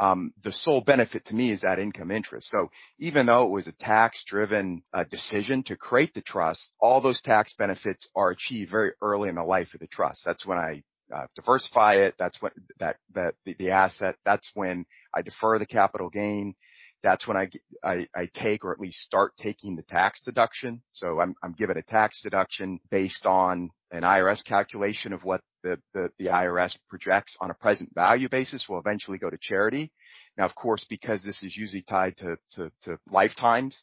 um, 0.00 0.32
the 0.44 0.52
sole 0.52 0.80
benefit 0.80 1.24
to 1.26 1.34
me 1.34 1.50
is 1.50 1.62
that 1.62 1.78
income 1.78 2.10
interest. 2.10 2.48
So 2.50 2.70
even 2.98 3.26
though 3.26 3.44
it 3.44 3.50
was 3.50 3.66
a 3.66 3.72
tax 3.72 4.22
driven 4.26 4.82
uh, 4.92 5.04
decision 5.10 5.62
to 5.64 5.76
create 5.76 6.14
the 6.14 6.22
trust, 6.22 6.76
all 6.80 7.00
those 7.00 7.20
tax 7.20 7.54
benefits 7.58 8.08
are 8.14 8.30
achieved 8.30 8.70
very 8.70 8.92
early 9.02 9.28
in 9.28 9.34
the 9.34 9.42
life 9.42 9.74
of 9.74 9.80
the 9.80 9.88
trust. 9.88 10.22
That's 10.24 10.46
when 10.46 10.58
I 10.58 10.82
Uh, 11.14 11.26
diversify 11.34 11.94
it. 11.94 12.14
That's 12.18 12.40
when 12.42 12.52
that 12.80 12.96
that 13.14 13.34
the, 13.44 13.54
the, 13.58 13.70
asset. 13.70 14.16
That's 14.24 14.50
when 14.54 14.84
I 15.14 15.22
defer 15.22 15.58
the 15.58 15.66
capital 15.66 16.10
gain. 16.10 16.54
That's 17.02 17.26
when 17.26 17.36
I, 17.36 17.48
I, 17.84 18.08
I 18.14 18.28
take 18.34 18.64
or 18.64 18.72
at 18.72 18.80
least 18.80 18.98
start 18.98 19.32
taking 19.38 19.76
the 19.76 19.82
tax 19.82 20.20
deduction. 20.20 20.82
So 20.92 21.20
I'm 21.20 21.34
I'm 21.42 21.52
given 21.52 21.78
a 21.78 21.82
tax 21.82 22.20
deduction 22.22 22.80
based 22.90 23.24
on 23.24 23.70
an 23.90 24.02
IRS 24.02 24.44
calculation 24.44 25.12
of 25.12 25.24
what 25.24 25.40
the, 25.62 25.78
the, 25.94 26.10
the 26.18 26.26
IRS 26.26 26.76
projects 26.88 27.36
on 27.40 27.50
a 27.50 27.54
present 27.54 27.90
value 27.94 28.28
basis 28.28 28.66
will 28.68 28.78
eventually 28.78 29.18
go 29.18 29.30
to 29.30 29.38
charity. 29.40 29.90
Now, 30.36 30.44
of 30.44 30.54
course, 30.54 30.84
because 30.88 31.22
this 31.22 31.42
is 31.42 31.56
usually 31.56 31.82
tied 31.82 32.16
to, 32.18 32.36
to, 32.56 32.70
to 32.82 32.98
lifetimes 33.10 33.82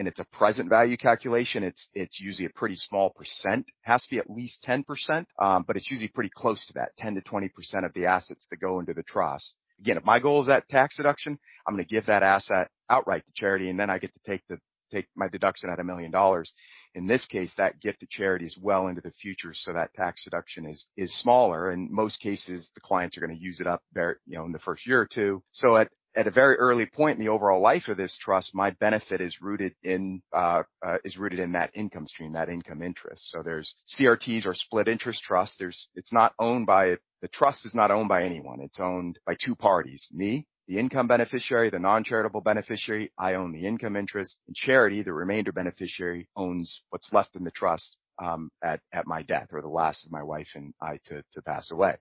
and 0.00 0.08
it's 0.08 0.18
a 0.18 0.24
present 0.32 0.70
value 0.70 0.96
calculation, 0.96 1.62
it's, 1.62 1.88
it's 1.92 2.18
usually 2.18 2.46
a 2.46 2.58
pretty 2.58 2.74
small 2.74 3.10
percent. 3.10 3.66
Has 3.82 4.02
to 4.04 4.10
be 4.10 4.18
at 4.18 4.30
least 4.30 4.64
10%, 4.66 5.26
um, 5.38 5.62
but 5.66 5.76
it's 5.76 5.90
usually 5.90 6.08
pretty 6.08 6.30
close 6.34 6.66
to 6.68 6.72
that, 6.72 6.96
10 6.96 7.16
to 7.16 7.20
20% 7.20 7.50
of 7.84 7.92
the 7.92 8.06
assets 8.06 8.46
that 8.48 8.56
go 8.56 8.80
into 8.80 8.94
the 8.94 9.02
trust. 9.02 9.56
Again, 9.78 9.98
if 9.98 10.04
my 10.06 10.18
goal 10.18 10.40
is 10.40 10.46
that 10.46 10.66
tax 10.70 10.96
deduction, 10.96 11.38
I'm 11.68 11.74
going 11.74 11.84
to 11.84 11.94
give 11.94 12.06
that 12.06 12.22
asset 12.22 12.68
outright 12.88 13.26
to 13.26 13.32
charity 13.36 13.68
and 13.68 13.78
then 13.78 13.90
I 13.90 13.98
get 13.98 14.14
to 14.14 14.20
take 14.26 14.40
the, 14.48 14.58
take 14.90 15.06
my 15.14 15.28
deduction 15.28 15.68
at 15.68 15.80
a 15.80 15.84
million 15.84 16.10
dollars. 16.10 16.50
In 16.94 17.06
this 17.06 17.26
case, 17.26 17.52
that 17.58 17.78
gift 17.78 18.00
to 18.00 18.06
charity 18.08 18.46
is 18.46 18.58
well 18.58 18.88
into 18.88 19.02
the 19.02 19.12
future, 19.12 19.52
so 19.52 19.74
that 19.74 19.92
tax 19.92 20.24
deduction 20.24 20.66
is 20.66 20.86
is 20.96 21.14
smaller. 21.20 21.70
In 21.72 21.88
most 21.92 22.20
cases, 22.20 22.70
the 22.74 22.80
clients 22.80 23.16
are 23.16 23.20
going 23.20 23.36
to 23.36 23.40
use 23.40 23.60
it 23.60 23.66
up, 23.66 23.82
very, 23.92 24.14
you 24.26 24.38
know, 24.38 24.46
in 24.46 24.52
the 24.52 24.58
first 24.58 24.86
year 24.86 25.00
or 25.00 25.06
two. 25.06 25.42
So 25.52 25.76
at 25.76 25.88
at 26.16 26.26
a 26.26 26.30
very 26.30 26.56
early 26.56 26.86
point 26.86 27.18
in 27.18 27.24
the 27.24 27.30
overall 27.30 27.60
life 27.60 27.88
of 27.88 27.96
this 27.96 28.16
trust, 28.18 28.54
my 28.54 28.70
benefit 28.70 29.20
is 29.20 29.40
rooted 29.40 29.74
in 29.82 30.22
uh, 30.36 30.62
uh, 30.84 30.98
is 31.04 31.16
rooted 31.16 31.38
in 31.38 31.52
that 31.52 31.70
income 31.74 32.06
stream, 32.06 32.32
that 32.32 32.48
income 32.48 32.82
interest. 32.82 33.30
So 33.30 33.42
there's 33.42 33.74
CRTs 33.86 34.46
or 34.46 34.54
split 34.54 34.88
interest 34.88 35.22
trusts. 35.22 35.56
There's 35.58 35.88
it's 35.94 36.12
not 36.12 36.34
owned 36.38 36.66
by 36.66 36.96
the 37.22 37.28
trust 37.28 37.66
is 37.66 37.74
not 37.74 37.90
owned 37.90 38.08
by 38.08 38.24
anyone. 38.24 38.60
It's 38.60 38.80
owned 38.80 39.18
by 39.26 39.36
two 39.40 39.54
parties, 39.54 40.08
me 40.12 40.46
the 40.70 40.78
income 40.78 41.08
beneficiary, 41.08 41.68
the 41.68 41.80
non-charitable 41.80 42.42
beneficiary, 42.42 43.10
I 43.18 43.34
own 43.34 43.50
the 43.50 43.66
income 43.66 43.96
interest, 43.96 44.40
and 44.46 44.54
charity, 44.54 45.02
the 45.02 45.12
remainder 45.12 45.50
beneficiary, 45.50 46.28
owns 46.36 46.82
what's 46.90 47.12
left 47.12 47.34
in 47.34 47.42
the 47.42 47.50
trust 47.50 47.96
um, 48.22 48.50
at 48.62 48.80
at 48.92 49.04
my 49.04 49.22
death 49.22 49.48
or 49.52 49.62
the 49.62 49.68
last 49.68 50.06
of 50.06 50.12
my 50.12 50.22
wife 50.22 50.46
and 50.54 50.72
I 50.80 51.00
to 51.06 51.24
to 51.32 51.42
pass 51.42 51.72
away. 51.72 51.96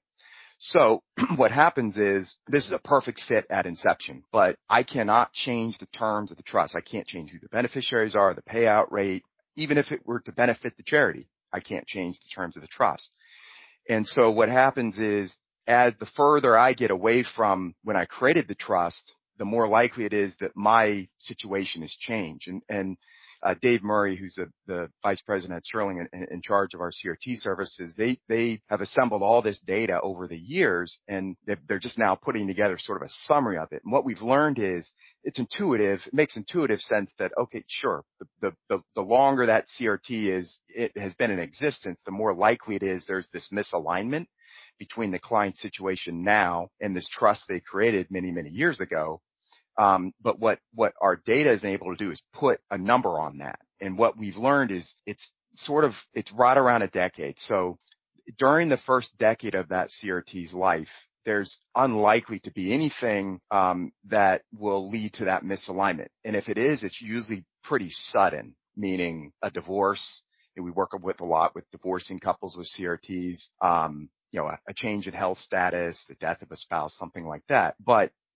So 0.60 1.04
what 1.38 1.52
happens 1.52 1.98
is 1.98 2.36
this 2.48 2.66
is 2.66 2.74
a 2.74 2.80
perfect 2.80 3.22
fit 3.28 3.46
at 3.50 3.66
inception, 3.66 4.24
but 4.32 4.58
I 4.70 4.84
cannot 4.84 5.34
change 5.34 5.78
the 5.78 5.88
terms 5.88 6.32
of 6.32 6.38
the 6.38 6.44
trust. 6.44 6.76
I 6.76 6.82
can't 6.82 7.08
change 7.08 7.32
who 7.32 7.40
the 7.40 7.50
beneficiaries 7.50 8.16
are, 8.16 8.34
the 8.34 8.42
payout 8.42 8.92
rate, 8.92 9.24
even 9.56 9.78
if 9.78 9.92
it 9.92 10.06
were 10.06 10.20
to 10.22 10.32
benefit 10.32 10.76
the 10.78 10.84
charity. 10.84 11.28
I 11.52 11.62
can't 11.62 11.88
change 11.88 12.20
the 12.20 12.30
terms 12.36 12.56
of 12.58 12.62
the 12.62 12.68
trust. 12.68 13.10
And 13.88 14.06
so 14.06 14.30
what 14.30 14.50
happens 14.50 15.00
is 15.00 15.36
as 15.66 15.94
the 16.00 16.06
further 16.06 16.58
I 16.58 16.74
get 16.74 16.92
away 16.92 17.24
from 17.24 17.74
when 17.84 17.96
I 17.96 18.06
created 18.06 18.48
the 18.48 18.56
trust, 18.56 19.14
the 19.38 19.46
more 19.46 19.68
likely 19.68 20.06
it 20.06 20.14
is 20.14 20.34
that 20.42 20.56
my 20.56 21.08
situation 21.20 21.82
has 21.82 21.94
changed. 21.94 22.52
And, 23.42 23.52
and 23.52 23.56
uh, 23.56 23.60
Dave 23.62 23.84
Murray, 23.84 24.16
who's 24.16 24.38
the 24.68 24.90
vice 25.04 25.22
president 25.22 25.58
at 25.58 25.64
Sterling 25.66 26.08
in, 26.14 26.28
in, 26.32 26.42
charge 26.42 26.74
of 26.74 26.82
our 26.82 26.92
CRT 26.92 27.38
services, 27.40 27.94
they 27.98 28.20
they 28.28 28.62
have 28.68 28.82
assembled 28.82 29.22
all 29.22 29.42
this 29.42 29.62
data 29.62 30.00
over 30.02 30.28
the 30.28 30.38
years, 30.38 31.00
and 31.08 31.36
they're 31.46 31.80
just 31.80 31.98
now 31.98 32.16
putting 32.16 32.48
together 32.48 32.78
sort 32.80 33.02
of 33.02 33.08
a 33.08 33.12
summary 33.12 33.58
of 33.58 33.68
it. 33.72 33.82
And 33.84 33.92
what 33.92 34.06
we've 34.06 34.22
learned 34.22 34.60
is 34.60 34.92
it's 35.24 35.40
intuitive. 35.40 36.02
It 36.08 36.14
makes 36.14 36.38
intuitive 36.38 36.80
sense 36.80 37.14
that 37.20 37.32
okay, 37.38 37.64
sure, 37.68 38.04
the 38.42 38.54
longer 38.98 39.46
that 39.46 39.66
CRT 39.80 40.38
is 40.38 40.60
it 40.68 40.98
has 40.98 41.14
been 41.16 41.32
in 41.32 41.40
existence, 41.40 42.00
the 42.06 42.12
more 42.12 42.34
likely 42.34 42.76
it 42.76 42.84
is 42.84 43.06
there's 43.06 43.30
this 43.34 43.50
misalignment 43.54 44.28
between 44.78 45.12
the 45.12 45.20
client 45.20 45.56
situation 45.58 46.24
now 46.24 46.70
and 46.80 46.96
this 46.96 47.10
trust 47.10 47.44
they 47.48 47.60
created 47.60 48.08
many, 48.10 48.32
many 48.32 48.50
years 48.50 48.80
ago. 48.80 49.22
Um, 49.80 50.14
but 50.22 50.40
what, 50.40 50.60
our 51.02 51.16
data 51.16 51.54
is 51.54 51.64
able 51.64 51.96
to 51.96 52.04
do 52.04 52.12
is 52.12 52.22
put 52.34 52.60
a 52.70 52.78
number 52.78 53.18
on 53.20 53.38
that. 53.38 53.60
And 53.80 53.98
what 53.98 54.18
we've 54.18 54.36
learned 54.36 54.72
is 54.72 54.94
it's 55.06 55.32
sort 55.54 55.86
of, 55.86 55.94
it's 56.14 56.32
right 56.34 56.58
around 56.58 56.82
a 56.82 56.90
decade. 56.90 57.40
So 57.40 57.80
during 58.38 58.68
the 58.68 58.78
first 58.78 59.18
decade 59.18 59.56
of 59.56 59.70
that 59.70 59.90
CRT's 59.90 60.54
life, 60.54 60.90
there's 61.26 61.60
unlikely 61.76 62.40
to 62.42 62.52
be 62.52 62.74
anything 62.74 63.40
um, 63.52 63.94
that 64.10 64.42
will 64.54 64.90
lead 64.90 65.14
to 65.14 65.26
that 65.26 65.44
misalignment. 65.44 66.10
And 66.26 66.36
if 66.36 66.50
it 66.50 66.58
is, 66.58 66.84
it's 66.84 67.02
usually 67.02 67.46
pretty 67.64 67.90
sudden, 67.90 68.56
meaning 68.76 69.32
a 69.42 69.50
divorce. 69.50 70.22
We 70.58 70.72
work 70.72 70.92
with 71.02 71.22
a 71.22 71.26
lot 71.26 71.56
with 71.56 71.70
divorcing 71.72 72.20
couples 72.20 72.58
with 72.58 72.68
CRTs. 72.78 73.48
Um, 73.62 74.10
you 74.32 74.42
know, 74.42 74.48
a, 74.48 74.60
a 74.68 74.74
change 74.74 75.08
in 75.08 75.14
health 75.14 75.38
status, 75.38 76.04
the 76.10 76.16
death 76.16 76.42
of 76.42 76.52
a 76.52 76.58
spouse, 76.58 76.96
something 76.98 77.26
like 77.26 77.44
that. 77.48 77.76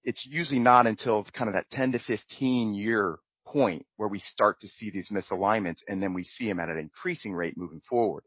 It's 0.03 0.25
usually 0.29 0.59
not 0.59 0.87
until 0.87 1.25
kind 1.33 1.47
of 1.49 1.55
that 1.55 1.69
10 1.71 1.93
to 1.93 1.99
15 1.99 2.73
year 2.73 3.19
point 3.45 3.85
where 3.97 4.09
we 4.09 4.19
start 4.19 4.59
to 4.61 4.67
see 4.67 4.89
these 4.89 5.09
misalignments 5.09 5.81
and 5.87 6.01
then 6.01 6.13
we 6.13 6.23
see 6.23 6.47
them 6.47 6.59
at 6.59 6.69
an 6.69 6.77
increasing 6.77 7.33
rate 7.33 7.57
moving 7.57 7.81
forward. 7.87 8.23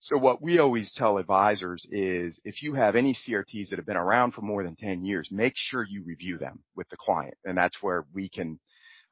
So 0.00 0.16
what 0.16 0.40
we 0.40 0.58
always 0.58 0.92
tell 0.92 1.18
advisors 1.18 1.84
is 1.90 2.40
if 2.44 2.62
you 2.62 2.74
have 2.74 2.94
any 2.94 3.14
CRTs 3.14 3.70
that 3.70 3.78
have 3.78 3.86
been 3.86 3.96
around 3.96 4.32
for 4.32 4.42
more 4.42 4.62
than 4.62 4.76
10 4.76 5.04
years, 5.04 5.28
make 5.32 5.54
sure 5.56 5.84
you 5.84 6.04
review 6.04 6.38
them 6.38 6.60
with 6.76 6.88
the 6.88 6.96
client. 6.96 7.34
And 7.44 7.58
that's 7.58 7.82
where 7.82 8.06
we 8.14 8.28
can, 8.28 8.60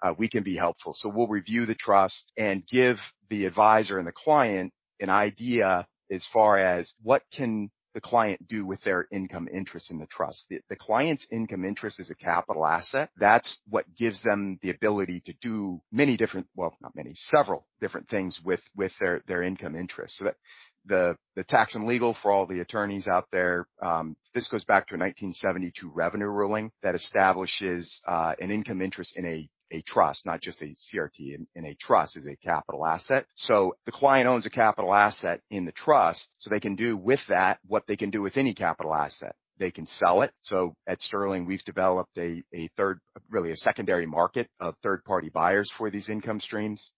uh, 0.00 0.14
we 0.16 0.28
can 0.28 0.44
be 0.44 0.56
helpful. 0.56 0.94
So 0.94 1.08
we'll 1.12 1.26
review 1.26 1.66
the 1.66 1.74
trust 1.74 2.32
and 2.36 2.64
give 2.68 2.98
the 3.30 3.46
advisor 3.46 3.98
and 3.98 4.06
the 4.06 4.12
client 4.12 4.72
an 5.00 5.10
idea 5.10 5.88
as 6.10 6.24
far 6.32 6.56
as 6.58 6.92
what 7.02 7.22
can 7.32 7.70
the 7.96 8.00
client 8.02 8.46
do 8.46 8.66
with 8.66 8.78
their 8.82 9.08
income 9.10 9.48
interest 9.50 9.90
in 9.90 9.98
the 9.98 10.06
trust. 10.06 10.44
The, 10.50 10.76
client's 10.76 11.26
income 11.32 11.64
interest 11.64 11.98
is 11.98 12.10
a 12.10 12.14
capital 12.14 12.66
asset. 12.66 13.08
That's 13.18 13.62
what 13.70 13.86
gives 13.96 14.22
them 14.22 14.58
the 14.60 14.68
ability 14.68 15.22
to 15.24 15.32
do 15.40 15.80
many 15.90 16.18
different, 16.18 16.46
well, 16.54 16.76
not 16.82 16.94
many, 16.94 17.12
several 17.14 17.66
different 17.80 18.10
things 18.10 18.38
with, 18.44 18.60
with 18.76 18.92
their, 19.00 19.22
their 19.26 19.42
income 19.42 19.74
interest. 19.74 20.18
So 20.18 20.26
that 20.26 20.36
the, 20.84 21.16
the 21.36 21.44
tax 21.44 21.74
and 21.74 21.86
legal 21.86 22.14
for 22.22 22.30
all 22.30 22.46
the 22.46 22.60
attorneys 22.60 23.08
out 23.08 23.28
there, 23.32 23.66
um, 23.82 24.14
this 24.34 24.46
goes 24.48 24.66
back 24.66 24.88
to 24.88 24.94
a 24.94 24.98
1972 24.98 25.90
revenue 25.94 26.26
ruling 26.26 26.72
that 26.82 26.94
establishes, 26.94 28.02
uh, 28.06 28.34
an 28.38 28.50
income 28.50 28.82
interest 28.82 29.16
in 29.16 29.24
a 29.24 29.48
a 29.72 29.82
trust, 29.82 30.26
not 30.26 30.40
just 30.40 30.62
a 30.62 30.66
CRT 30.66 31.36
in, 31.54 31.64
a 31.64 31.74
trust 31.74 32.16
is 32.16 32.26
a 32.26 32.36
capital 32.36 32.86
asset. 32.86 33.26
So 33.34 33.76
the 33.84 33.92
client 33.92 34.28
owns 34.28 34.46
a 34.46 34.50
capital 34.50 34.94
asset 34.94 35.40
in 35.50 35.64
the 35.64 35.72
trust 35.72 36.28
so 36.38 36.50
they 36.50 36.60
can 36.60 36.76
do 36.76 36.96
with 36.96 37.20
that 37.28 37.58
what 37.66 37.84
they 37.86 37.96
can 37.96 38.10
do 38.10 38.22
with 38.22 38.36
any 38.36 38.54
capital 38.54 38.94
asset. 38.94 39.34
They 39.58 39.70
can 39.70 39.86
sell 39.86 40.22
it. 40.22 40.32
So 40.40 40.74
at 40.86 41.00
Sterling, 41.00 41.46
we've 41.46 41.64
developed 41.64 42.16
a, 42.18 42.42
a 42.54 42.68
third, 42.76 43.00
really 43.30 43.52
a 43.52 43.56
secondary 43.56 44.06
market 44.06 44.48
of 44.60 44.74
third 44.82 45.02
party 45.04 45.30
buyers 45.30 45.72
for 45.76 45.90
these 45.90 46.08
income 46.08 46.40
streams. 46.40 46.90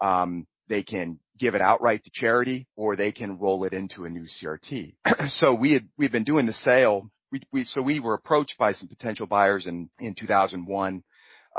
Um, 0.00 0.46
they 0.68 0.82
can 0.82 1.18
give 1.38 1.54
it 1.54 1.60
outright 1.60 2.04
to 2.04 2.10
charity 2.12 2.66
or 2.76 2.96
they 2.96 3.10
can 3.12 3.38
roll 3.38 3.64
it 3.64 3.72
into 3.72 4.04
a 4.04 4.10
new 4.10 4.24
CRT. 4.24 4.94
so 5.28 5.54
we 5.54 5.72
had, 5.72 5.88
we've 5.96 6.12
been 6.12 6.24
doing 6.24 6.46
the 6.46 6.52
sale. 6.52 7.10
So 7.64 7.82
we 7.82 7.98
were 7.98 8.14
approached 8.14 8.56
by 8.58 8.72
some 8.72 8.88
potential 8.88 9.26
buyers 9.26 9.66
in, 9.66 9.90
in 9.98 10.14
2001 10.14 10.96
uh, 10.96 11.00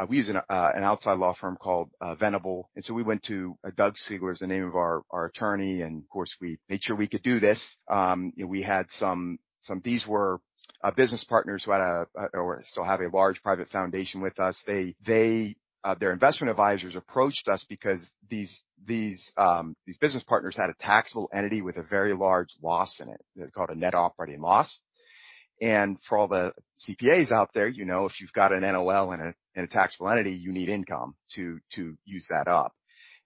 we 0.08 0.18
use 0.18 0.30
an, 0.30 0.38
uh, 0.38 0.72
outside 0.76 1.18
law 1.18 1.34
firm 1.40 1.58
called 1.58 1.90
uh, 2.02 2.16
Venable, 2.16 2.70
and 2.76 2.84
so 2.84 2.94
we 2.94 3.04
went 3.04 3.24
to 3.24 3.58
uh, 3.66 3.72
Doug 3.76 3.96
Siegler 3.96 4.34
is 4.34 4.40
the 4.40 4.48
name 4.48 4.66
of 4.66 4.76
our 4.76 5.04
our 5.10 5.26
attorney, 5.26 5.82
and 5.82 6.04
of 6.04 6.10
course 6.10 6.36
we 6.42 6.58
made 6.70 6.84
sure 6.84 6.96
we 6.96 7.08
could 7.08 7.24
do 7.24 7.40
this. 7.40 7.78
Um, 7.90 8.34
we 8.38 8.62
had 8.62 8.86
some 8.92 9.40
some 9.62 9.82
these 9.84 10.06
were 10.08 10.40
uh, 10.84 10.92
business 10.92 11.24
partners 11.24 11.64
who 11.64 11.72
had 11.72 11.82
a 11.82 12.06
or 12.34 12.62
still 12.66 12.84
have 12.84 13.02
a 13.02 13.10
large 13.10 13.42
private 13.42 13.70
foundation 13.70 14.22
with 14.22 14.40
us. 14.40 14.62
They 14.68 14.96
they 15.06 15.56
uh, 15.86 15.96
their 16.00 16.12
investment 16.12 16.50
advisors 16.50 16.96
approached 16.96 17.48
us 17.48 17.66
because 17.70 18.06
these 18.30 18.64
these 18.86 19.32
um, 19.38 19.76
these 19.86 19.98
business 19.98 20.24
partners 20.24 20.58
had 20.58 20.70
a 20.70 20.76
taxable 20.80 21.30
entity 21.34 21.62
with 21.62 21.78
a 21.78 21.84
very 21.84 22.16
large 22.16 22.50
loss 22.62 23.00
in 23.00 23.10
it. 23.10 23.22
They're 23.36 23.52
called 23.52 23.70
a 23.70 23.76
net 23.76 23.94
operating 23.94 24.42
loss. 24.42 24.80
And 25.62 25.98
for 26.08 26.18
all 26.18 26.28
the 26.28 26.54
CPAs 26.88 27.32
out 27.32 27.50
there, 27.54 27.68
you 27.68 27.86
know, 27.86 28.06
if 28.06 28.20
you've 28.20 28.34
got 28.34 28.52
an 28.52 28.62
NOL 28.62 29.12
and 29.12 29.34
a, 29.56 29.68
taxable 29.68 30.10
entity, 30.10 30.34
you 30.34 30.52
need 30.52 30.68
income 30.68 31.16
to, 31.36 31.60
to 31.74 31.96
use 32.04 32.28
that 32.30 32.48
up. 32.48 32.74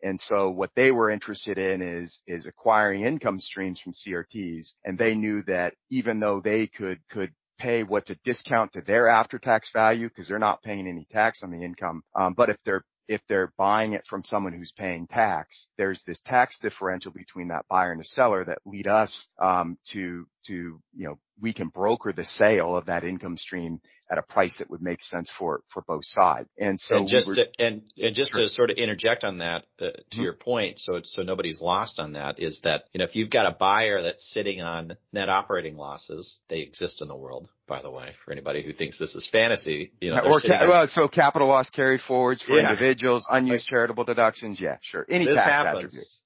And 0.02 0.22
so 0.22 0.50
what 0.50 0.70
they 0.76 0.92
were 0.92 1.10
interested 1.10 1.58
in 1.58 1.82
is, 1.82 2.20
is 2.28 2.46
acquiring 2.46 3.04
income 3.04 3.40
streams 3.40 3.82
from 3.82 3.94
CRTs. 3.94 4.74
And 4.86 4.98
they 4.98 5.16
knew 5.16 5.44
that 5.44 5.74
even 5.90 6.20
though 6.20 6.40
they 6.40 6.68
could, 6.68 7.00
could 7.10 7.34
pay 7.58 7.84
what's 7.84 8.10
a 8.10 8.16
discount 8.24 8.74
to 8.74 8.82
their 8.82 9.10
after 9.10 9.38
tax 9.38 9.70
value 9.74 10.08
because 10.08 10.28
they're 10.28 10.40
not 10.40 10.64
paying 10.64 10.88
any 10.88 11.06
tax 11.12 11.42
on 11.44 11.52
the 11.52 11.64
income. 11.64 12.04
Um, 12.16 12.34
but 12.34 12.50
if 12.50 12.58
they're 12.66 12.84
if 13.10 13.22
they're 13.28 13.52
buying 13.58 13.94
it 13.94 14.06
from 14.08 14.24
someone 14.24 14.54
who's 14.54 14.72
paying 14.78 15.08
tax, 15.08 15.68
there's 15.80 16.04
this 16.06 16.22
tax 16.26 16.60
differential 16.62 17.12
between 17.12 17.48
that 17.48 17.66
buyer 17.68 17.92
and 17.92 18.00
the 18.00 18.06
seller 18.06 18.46
that 18.46 18.60
lead 18.66 18.86
us 18.86 19.28
um, 19.42 19.78
to 19.92 20.28
to 20.46 20.80
you 20.96 21.08
know 21.08 21.20
we 21.42 21.54
can 21.54 21.70
broker 21.70 22.14
the 22.14 22.26
sale 22.26 22.76
of 22.76 22.88
that 22.88 23.04
income 23.04 23.38
stream 23.38 23.82
at 24.12 24.18
a 24.18 24.22
price 24.24 24.56
that 24.58 24.70
would 24.70 24.82
make 24.82 25.04
sense 25.04 25.30
for 25.38 25.62
for 25.72 25.84
both 25.88 26.04
sides. 26.04 26.50
And 26.58 26.80
so 26.80 26.98
and 26.98 27.08
just 27.08 27.28
to, 27.28 27.48
and 27.60 27.84
and 27.98 28.16
just 28.16 28.32
sure. 28.32 28.42
to 28.42 28.50
sort 28.50 28.72
of 28.72 28.78
interject 28.78 29.24
on 29.24 29.38
that 29.40 29.66
uh, 29.80 29.86
to 29.86 29.92
mm-hmm. 29.92 30.22
your 30.22 30.34
point, 30.34 30.80
so 30.80 31.02
so 31.04 31.22
nobody's 31.22 31.62
lost 31.62 32.00
on 32.00 32.14
that 32.14 32.40
is 32.40 32.60
that 32.64 32.86
you 32.92 33.00
know 33.00 33.06
if 33.06 33.16
you've 33.16 33.30
got 33.30 33.46
a 33.46 33.52
buyer 33.52 34.02
that's 34.02 34.28
sitting 34.34 34.62
on 34.62 34.98
net 35.14 35.30
operating 35.30 35.76
losses, 35.76 36.40
they 36.50 36.60
exist 36.60 37.02
in 37.02 37.08
the 37.08 37.16
world. 37.16 37.50
By 37.68 37.84
the 37.84 37.92
way, 37.92 38.14
for 38.26 38.32
anybody 38.32 38.64
who 38.64 38.74
thinks 38.74 38.98
this 38.98 39.14
is 39.14 39.30
fantasy, 39.32 39.92
you 40.02 40.10
know, 40.10 40.22
or 40.22 40.42
well, 40.50 40.88
so 40.88 41.08
capital 41.08 41.48
loss 41.48 41.70
carry 41.70 42.00
forwards 42.00 42.42
for 42.42 42.60
individuals, 42.60 43.28
unused 43.30 43.68
charitable 43.68 44.06
deductions, 44.06 44.60
yeah, 44.60 44.78
sure, 44.82 45.06
any 45.08 45.26
tax 45.28 45.40
attribute 45.40 45.92
this 45.92 45.98
happens. 45.98 46.20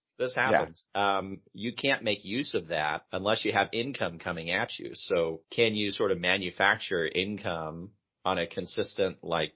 Yeah. 0.93 1.17
Um, 1.17 1.41
you 1.53 1.73
can't 1.73 2.03
make 2.03 2.23
use 2.23 2.53
of 2.53 2.67
that 2.67 3.05
unless 3.11 3.45
you 3.45 3.53
have 3.53 3.67
income 3.71 4.19
coming 4.19 4.51
at 4.51 4.77
you. 4.79 4.91
So 4.93 5.41
can 5.51 5.75
you 5.75 5.91
sort 5.91 6.11
of 6.11 6.19
manufacture 6.19 7.07
income 7.07 7.91
on 8.25 8.37
a 8.37 8.47
consistent, 8.47 9.17
like 9.23 9.53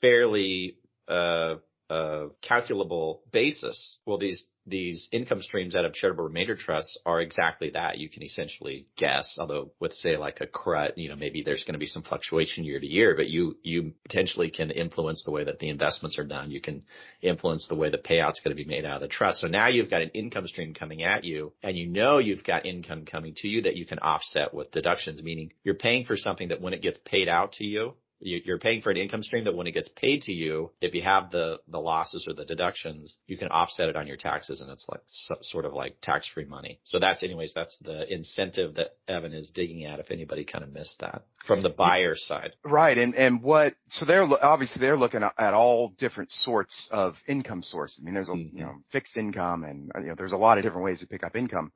fairly, 0.00 0.76
uh, 1.08 1.56
uh, 1.88 2.26
calculable 2.40 3.22
basis? 3.32 3.98
Well, 4.06 4.18
these 4.18 4.44
these 4.66 5.08
income 5.12 5.42
streams 5.42 5.74
out 5.74 5.84
of 5.84 5.94
charitable 5.94 6.24
remainder 6.24 6.54
trusts 6.56 6.98
are 7.06 7.20
exactly 7.20 7.70
that. 7.70 7.98
You 7.98 8.08
can 8.08 8.22
essentially 8.22 8.86
guess, 8.96 9.36
although 9.40 9.72
with 9.80 9.92
say 9.94 10.16
like 10.16 10.40
a 10.40 10.46
CRUT, 10.46 10.98
you 10.98 11.08
know, 11.08 11.16
maybe 11.16 11.42
there's 11.42 11.64
going 11.64 11.74
to 11.74 11.78
be 11.78 11.86
some 11.86 12.02
fluctuation 12.02 12.64
year 12.64 12.78
to 12.78 12.86
year, 12.86 13.14
but 13.16 13.28
you, 13.28 13.56
you 13.62 13.92
potentially 14.02 14.50
can 14.50 14.70
influence 14.70 15.22
the 15.24 15.30
way 15.30 15.44
that 15.44 15.58
the 15.58 15.68
investments 15.68 16.18
are 16.18 16.24
done. 16.24 16.50
You 16.50 16.60
can 16.60 16.82
influence 17.22 17.66
the 17.68 17.74
way 17.74 17.90
the 17.90 17.98
payout's 17.98 18.40
going 18.40 18.56
to 18.56 18.62
be 18.62 18.68
made 18.68 18.84
out 18.84 18.96
of 18.96 19.02
the 19.02 19.08
trust. 19.08 19.40
So 19.40 19.46
now 19.46 19.68
you've 19.68 19.90
got 19.90 20.02
an 20.02 20.10
income 20.10 20.46
stream 20.46 20.74
coming 20.74 21.02
at 21.02 21.24
you 21.24 21.52
and 21.62 21.76
you 21.76 21.86
know 21.86 22.18
you've 22.18 22.44
got 22.44 22.66
income 22.66 23.04
coming 23.06 23.34
to 23.38 23.48
you 23.48 23.62
that 23.62 23.76
you 23.76 23.86
can 23.86 23.98
offset 23.98 24.52
with 24.54 24.70
deductions, 24.70 25.22
meaning 25.22 25.52
you're 25.64 25.74
paying 25.74 26.04
for 26.04 26.16
something 26.16 26.48
that 26.48 26.60
when 26.60 26.74
it 26.74 26.82
gets 26.82 26.98
paid 27.04 27.28
out 27.28 27.52
to 27.54 27.64
you, 27.64 27.94
you're 28.20 28.58
paying 28.58 28.82
for 28.82 28.90
an 28.90 28.96
income 28.96 29.22
stream 29.22 29.44
that 29.44 29.54
when 29.54 29.66
it 29.66 29.72
gets 29.72 29.88
paid 29.88 30.22
to 30.22 30.32
you, 30.32 30.70
if 30.80 30.94
you 30.94 31.02
have 31.02 31.30
the, 31.30 31.58
the 31.68 31.78
losses 31.78 32.26
or 32.28 32.34
the 32.34 32.44
deductions, 32.44 33.18
you 33.26 33.38
can 33.38 33.48
offset 33.48 33.88
it 33.88 33.96
on 33.96 34.06
your 34.06 34.16
taxes 34.16 34.60
and 34.60 34.70
it's 34.70 34.86
like 34.90 35.00
so, 35.06 35.36
sort 35.42 35.64
of 35.64 35.72
like 35.72 36.00
tax 36.00 36.28
free 36.28 36.44
money. 36.44 36.80
So 36.84 36.98
that's 36.98 37.22
anyways, 37.22 37.52
that's 37.54 37.76
the 37.82 38.12
incentive 38.12 38.74
that 38.74 38.96
Evan 39.08 39.32
is 39.32 39.50
digging 39.50 39.84
at 39.84 40.00
if 40.00 40.10
anybody 40.10 40.44
kind 40.44 40.64
of 40.64 40.72
missed 40.72 41.00
that 41.00 41.24
from 41.46 41.62
the 41.62 41.70
buyer 41.70 42.14
side. 42.14 42.52
Right. 42.64 42.96
And, 42.96 43.14
and 43.14 43.42
what, 43.42 43.74
so 43.88 44.04
they're 44.04 44.26
obviously 44.42 44.80
they're 44.80 44.96
looking 44.96 45.22
at 45.22 45.54
all 45.54 45.94
different 45.98 46.30
sorts 46.30 46.88
of 46.90 47.14
income 47.26 47.62
sources. 47.62 48.00
I 48.02 48.04
mean, 48.04 48.14
there's 48.14 48.28
a, 48.28 48.32
mm-hmm. 48.32 48.56
you 48.56 48.64
know, 48.64 48.74
fixed 48.92 49.16
income 49.16 49.64
and, 49.64 49.90
you 50.00 50.08
know, 50.08 50.14
there's 50.16 50.32
a 50.32 50.36
lot 50.36 50.58
of 50.58 50.64
different 50.64 50.84
ways 50.84 51.00
to 51.00 51.06
pick 51.06 51.24
up 51.24 51.36
income. 51.36 51.72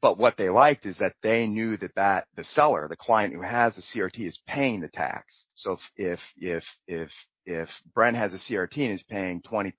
But 0.00 0.18
what 0.18 0.36
they 0.36 0.48
liked 0.48 0.86
is 0.86 0.98
that 0.98 1.14
they 1.22 1.46
knew 1.46 1.76
that 1.78 1.94
that 1.94 2.26
the 2.36 2.44
seller, 2.44 2.88
the 2.88 2.96
client 2.96 3.34
who 3.34 3.42
has 3.42 3.76
the 3.76 3.82
CRT 3.82 4.26
is 4.26 4.40
paying 4.46 4.80
the 4.80 4.88
tax. 4.88 5.46
So 5.54 5.72
if, 5.72 5.80
if, 5.96 6.20
if, 6.36 6.64
if, 6.86 7.10
if 7.46 7.68
Brent 7.94 8.16
has 8.16 8.34
a 8.34 8.38
CRT 8.38 8.76
and 8.76 8.92
is 8.92 9.02
paying 9.04 9.42
20% 9.42 9.72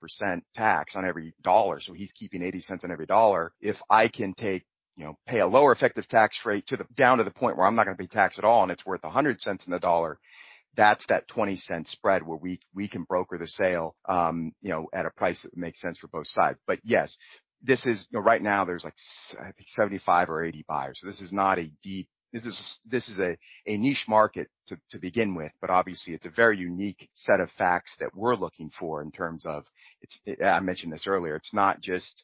tax 0.54 0.96
on 0.96 1.04
every 1.04 1.34
dollar, 1.42 1.80
so 1.80 1.92
he's 1.92 2.12
keeping 2.12 2.42
80 2.42 2.60
cents 2.60 2.84
on 2.84 2.90
every 2.90 3.06
dollar, 3.06 3.52
if 3.60 3.76
I 3.88 4.08
can 4.08 4.34
take 4.34 4.64
you 4.96 5.06
know, 5.06 5.16
pay 5.26 5.40
a 5.40 5.46
lower 5.46 5.72
effective 5.72 6.06
tax 6.08 6.38
rate 6.44 6.66
to 6.66 6.76
the, 6.76 6.84
down 6.94 7.18
to 7.18 7.24
the 7.24 7.30
point 7.30 7.56
where 7.56 7.66
I'm 7.66 7.74
not 7.74 7.86
going 7.86 7.96
to 7.96 8.02
pay 8.02 8.06
tax 8.06 8.38
at 8.38 8.44
all 8.44 8.62
and 8.62 8.70
it's 8.70 8.84
worth 8.84 9.02
100 9.02 9.40
cents 9.40 9.66
in 9.66 9.72
the 9.72 9.78
dollar, 9.78 10.18
that's 10.76 11.04
that 11.08 11.26
20 11.28 11.56
cent 11.56 11.88
spread 11.88 12.26
where 12.26 12.36
we, 12.36 12.60
we 12.74 12.86
can 12.86 13.04
broker 13.04 13.38
the 13.38 13.46
sale, 13.46 13.96
um, 14.08 14.52
you 14.60 14.70
know, 14.70 14.88
at 14.92 15.06
a 15.06 15.10
price 15.10 15.42
that 15.42 15.56
makes 15.56 15.80
sense 15.80 15.98
for 15.98 16.08
both 16.08 16.26
sides. 16.26 16.58
But 16.66 16.80
yes, 16.84 17.16
this 17.62 17.86
is 17.86 18.06
right 18.12 18.42
now 18.42 18.64
there's 18.64 18.84
like 18.84 18.94
I 19.38 19.52
think 19.52 19.68
75 19.68 20.30
or 20.30 20.44
80 20.44 20.64
buyers. 20.68 20.98
So 21.00 21.06
this 21.06 21.20
is 21.20 21.32
not 21.32 21.58
a 21.58 21.70
deep. 21.82 22.08
This 22.32 22.46
is 22.46 22.78
this 22.86 23.08
is 23.08 23.18
a, 23.18 23.36
niche 23.66 24.04
market 24.08 24.48
to, 24.68 24.78
to 24.90 24.98
begin 24.98 25.34
with, 25.34 25.50
but 25.60 25.68
obviously 25.68 26.14
it's 26.14 26.26
a 26.26 26.30
very 26.30 26.58
unique 26.58 27.08
set 27.14 27.40
of 27.40 27.50
facts 27.58 27.96
that 27.98 28.14
we're 28.14 28.36
looking 28.36 28.70
for 28.78 29.02
in 29.02 29.10
terms 29.10 29.44
of 29.44 29.64
it's. 30.00 30.20
It, 30.24 30.42
I 30.42 30.60
mentioned 30.60 30.92
this 30.92 31.08
earlier. 31.08 31.34
It's 31.34 31.52
not 31.52 31.80
just 31.80 32.22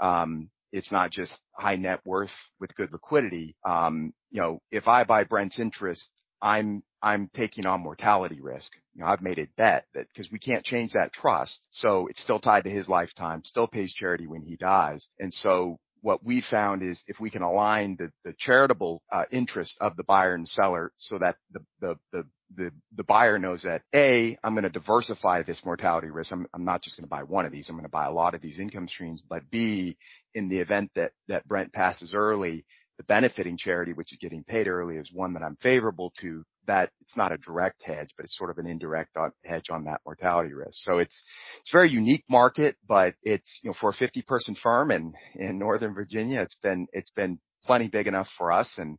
um, 0.00 0.50
it's 0.72 0.92
not 0.92 1.10
just 1.10 1.36
high 1.52 1.76
net 1.76 2.00
worth 2.04 2.30
with 2.60 2.74
good 2.76 2.92
liquidity. 2.92 3.56
Um, 3.66 4.12
you 4.30 4.40
know, 4.40 4.60
if 4.70 4.86
I 4.86 5.02
buy 5.02 5.24
Brent's 5.24 5.58
interest, 5.58 6.10
I'm 6.40 6.82
I'm 7.02 7.30
taking 7.34 7.66
on 7.66 7.80
mortality 7.80 8.40
risk. 8.40 8.72
You 8.94 9.02
know, 9.02 9.08
I've 9.08 9.22
made 9.22 9.38
a 9.38 9.48
bet 9.56 9.86
that 9.94 10.06
because 10.08 10.30
we 10.30 10.38
can't 10.38 10.64
change 10.64 10.92
that 10.92 11.12
trust. 11.12 11.60
So 11.70 12.06
it's 12.08 12.22
still 12.22 12.38
tied 12.38 12.64
to 12.64 12.70
his 12.70 12.88
lifetime, 12.88 13.42
still 13.44 13.66
pays 13.66 13.92
charity 13.92 14.26
when 14.26 14.42
he 14.42 14.56
dies. 14.56 15.08
And 15.18 15.32
so 15.32 15.78
what 16.02 16.24
we 16.24 16.42
found 16.50 16.82
is 16.82 17.02
if 17.06 17.20
we 17.20 17.30
can 17.30 17.42
align 17.42 17.96
the, 17.98 18.10
the 18.24 18.34
charitable 18.38 19.02
uh, 19.12 19.24
interest 19.30 19.76
of 19.80 19.96
the 19.96 20.04
buyer 20.04 20.34
and 20.34 20.48
seller 20.48 20.92
so 20.96 21.18
that 21.18 21.36
the, 21.52 21.60
the, 21.80 21.98
the, 22.12 22.26
the, 22.56 22.72
the 22.96 23.04
buyer 23.04 23.38
knows 23.38 23.62
that 23.62 23.82
A, 23.94 24.36
I'm 24.42 24.54
going 24.54 24.64
to 24.64 24.70
diversify 24.70 25.42
this 25.42 25.62
mortality 25.64 26.08
risk. 26.10 26.32
I'm, 26.32 26.46
I'm 26.54 26.64
not 26.64 26.82
just 26.82 26.96
going 26.96 27.04
to 27.04 27.10
buy 27.10 27.22
one 27.22 27.46
of 27.46 27.52
these. 27.52 27.68
I'm 27.68 27.76
going 27.76 27.84
to 27.84 27.90
buy 27.90 28.06
a 28.06 28.12
lot 28.12 28.34
of 28.34 28.40
these 28.40 28.58
income 28.58 28.88
streams. 28.88 29.22
But 29.28 29.50
B, 29.50 29.96
in 30.34 30.48
the 30.48 30.58
event 30.58 30.90
that, 30.96 31.12
that 31.28 31.46
Brent 31.46 31.72
passes 31.72 32.14
early, 32.14 32.64
the 32.98 33.04
benefiting 33.04 33.56
charity, 33.56 33.92
which 33.92 34.12
is 34.12 34.18
getting 34.20 34.44
paid 34.44 34.68
early, 34.68 34.96
is 34.96 35.10
one 35.12 35.34
that 35.34 35.42
I'm 35.42 35.56
favorable 35.62 36.12
to. 36.20 36.44
That 36.66 36.90
it's 37.00 37.16
not 37.16 37.32
a 37.32 37.38
direct 37.38 37.82
hedge, 37.82 38.10
but 38.16 38.24
it's 38.24 38.36
sort 38.36 38.50
of 38.50 38.58
an 38.58 38.66
indirect 38.66 39.16
hedge 39.44 39.70
on 39.70 39.84
that 39.84 40.00
mortality 40.04 40.52
risk. 40.52 40.74
So 40.74 40.98
it's 40.98 41.22
it's 41.60 41.72
very 41.72 41.90
unique 41.90 42.24
market, 42.28 42.76
but 42.86 43.14
it's 43.22 43.60
you 43.62 43.70
know 43.70 43.74
for 43.80 43.90
a 43.90 43.94
50 43.94 44.22
person 44.22 44.54
firm 44.54 44.90
in 44.90 45.14
in 45.34 45.58
Northern 45.58 45.94
Virginia, 45.94 46.40
it's 46.40 46.58
been 46.62 46.86
it's 46.92 47.10
been 47.10 47.38
plenty 47.64 47.88
big 47.88 48.06
enough 48.06 48.28
for 48.38 48.52
us 48.52 48.74
and 48.78 48.98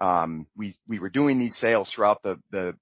Um, 0.00 0.46
we 0.56 0.74
we 0.88 0.98
were 0.98 1.10
doing 1.10 1.38
these 1.38 1.56
sales 1.56 1.92
throughout 1.92 2.22
the 2.22 2.74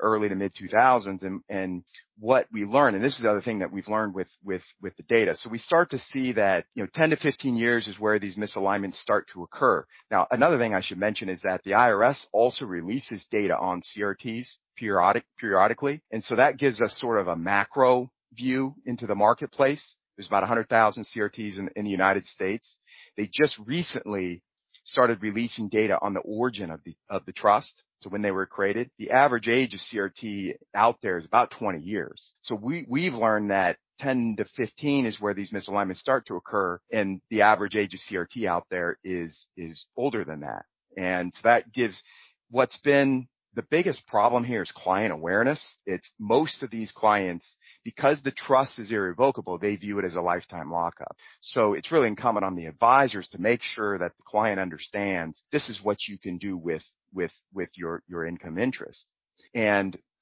early 0.00 0.28
to 0.28 0.34
mid 0.34 0.52
2000s, 0.54 1.22
and 1.22 1.40
and 1.48 1.82
what 2.18 2.46
we 2.52 2.64
learned, 2.64 2.96
and 2.96 3.04
this 3.04 3.14
is 3.14 3.22
the 3.22 3.30
other 3.30 3.40
thing 3.40 3.60
that 3.60 3.72
we've 3.72 3.88
learned 3.88 4.14
with 4.14 4.28
with 4.44 4.62
with 4.82 4.96
the 4.96 5.02
data. 5.04 5.34
So 5.34 5.48
we 5.48 5.58
start 5.58 5.90
to 5.90 5.98
see 5.98 6.32
that 6.32 6.66
you 6.74 6.82
know 6.82 6.88
10 6.94 7.10
to 7.10 7.16
15 7.16 7.56
years 7.56 7.88
is 7.88 7.98
where 7.98 8.18
these 8.18 8.36
misalignments 8.36 8.96
start 8.96 9.28
to 9.32 9.42
occur. 9.42 9.84
Now, 10.10 10.26
another 10.30 10.58
thing 10.58 10.74
I 10.74 10.82
should 10.82 10.98
mention 10.98 11.28
is 11.28 11.40
that 11.42 11.62
the 11.64 11.72
IRS 11.72 12.26
also 12.32 12.66
releases 12.66 13.26
data 13.30 13.56
on 13.56 13.82
CRTs 13.82 14.46
periodic 14.76 15.24
periodically, 15.38 16.02
and 16.10 16.22
so 16.22 16.36
that 16.36 16.58
gives 16.58 16.82
us 16.82 16.98
sort 17.00 17.18
of 17.18 17.28
a 17.28 17.36
macro 17.36 18.10
view 18.34 18.74
into 18.84 19.06
the 19.06 19.14
marketplace. 19.14 19.96
There's 20.16 20.26
about 20.26 20.42
100,000 20.42 21.04
CRTs 21.04 21.58
in 21.76 21.84
the 21.84 21.90
United 21.90 22.26
States. 22.26 22.76
They 23.16 23.30
just 23.32 23.56
recently 23.64 24.42
started 24.88 25.22
releasing 25.22 25.68
data 25.68 25.98
on 26.00 26.14
the 26.14 26.20
origin 26.20 26.70
of 26.70 26.80
the 26.84 26.96
of 27.10 27.24
the 27.26 27.32
trust. 27.32 27.82
So 27.98 28.10
when 28.10 28.22
they 28.22 28.30
were 28.30 28.46
created, 28.46 28.90
the 28.98 29.10
average 29.10 29.48
age 29.48 29.74
of 29.74 29.80
CRT 29.80 30.54
out 30.74 30.96
there 31.02 31.18
is 31.18 31.26
about 31.26 31.50
20 31.50 31.80
years. 31.80 32.34
So 32.40 32.54
we 32.54 32.86
we've 32.88 33.14
learned 33.14 33.50
that 33.50 33.76
10 34.00 34.36
to 34.38 34.44
15 34.56 35.06
is 35.06 35.20
where 35.20 35.34
these 35.34 35.50
misalignments 35.50 35.96
start 35.96 36.26
to 36.26 36.36
occur, 36.36 36.80
and 36.92 37.20
the 37.30 37.42
average 37.42 37.76
age 37.76 37.94
of 37.94 38.00
CRT 38.00 38.46
out 38.46 38.66
there 38.70 38.98
is 39.04 39.46
is 39.56 39.86
older 39.96 40.24
than 40.24 40.40
that. 40.40 40.64
And 40.96 41.32
so 41.34 41.40
that 41.44 41.72
gives 41.72 42.02
what's 42.50 42.78
been 42.78 43.28
the 43.58 43.66
biggest 43.72 44.06
problem 44.06 44.44
here 44.44 44.62
is 44.62 44.70
client 44.70 45.12
awareness. 45.12 45.78
It's 45.84 46.12
most 46.20 46.62
of 46.62 46.70
these 46.70 46.92
clients, 46.92 47.56
because 47.82 48.22
the 48.22 48.30
trust 48.30 48.78
is 48.78 48.92
irrevocable, 48.92 49.58
they 49.58 49.74
view 49.74 49.98
it 49.98 50.04
as 50.04 50.14
a 50.14 50.20
lifetime 50.20 50.70
lockup. 50.70 51.16
So 51.40 51.74
it's 51.74 51.90
really 51.90 52.06
incumbent 52.06 52.46
on 52.46 52.54
the 52.54 52.66
advisors 52.66 53.26
to 53.30 53.40
make 53.40 53.60
sure 53.64 53.98
that 53.98 54.12
the 54.16 54.22
client 54.24 54.60
understands 54.60 55.42
this 55.50 55.68
is 55.68 55.82
what 55.82 56.06
you 56.06 56.18
can 56.20 56.38
do 56.38 56.56
with, 56.56 56.84
with, 57.12 57.32
with 57.52 57.70
your, 57.74 58.04
your 58.06 58.24
income 58.24 58.58
interest. 58.58 59.10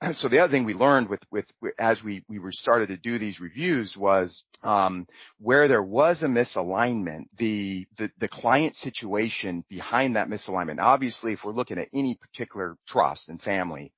So 0.13 0.29
the 0.29 0.39
other 0.39 0.51
thing 0.51 0.65
we 0.65 0.75
learned 0.75 1.09
with, 1.09 1.21
with, 1.31 1.47
as 1.79 2.03
we, 2.03 2.23
started 2.51 2.89
to 2.89 2.97
do 2.97 3.19
these 3.19 3.41
reviews 3.41 3.97
was, 3.97 4.45
um, 4.63 5.07
where 5.39 5.69
there 5.69 5.83
was 5.83 6.23
a 6.23 6.27
misalignment, 6.27 7.25
the, 7.39 7.87
the, 7.99 8.11
the 8.19 8.29
client 8.29 8.75
situation 8.75 9.65
behind 9.69 10.17
that 10.17 10.29
misalignment. 10.29 10.81
Obviously, 10.81 11.33
if 11.33 11.41
we're 11.45 11.53
looking 11.53 11.79
at 11.79 11.89
any 11.95 12.19
particular 12.21 12.77
trust 12.87 13.29
and 13.29 13.41
family, 13.41 13.93